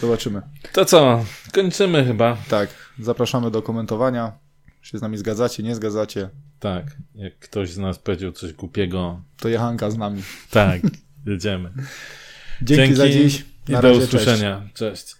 [0.01, 0.43] Zobaczymy.
[0.73, 2.37] To co, kończymy chyba.
[2.49, 2.69] Tak,
[2.99, 4.33] zapraszamy do komentowania.
[4.83, 6.29] Czy się z nami zgadzacie, nie zgadzacie?
[6.61, 9.23] Tak, jak ktoś z nas powiedział coś głupiego.
[9.37, 10.23] To jechanka z nami.
[10.51, 10.81] Tak,
[11.27, 11.73] jedziemy.
[12.63, 13.45] Dzięki, Dzięki za dziś.
[13.69, 14.63] Na i razie, do usłyszenia.
[14.75, 14.75] cześć.
[14.75, 15.07] cześć.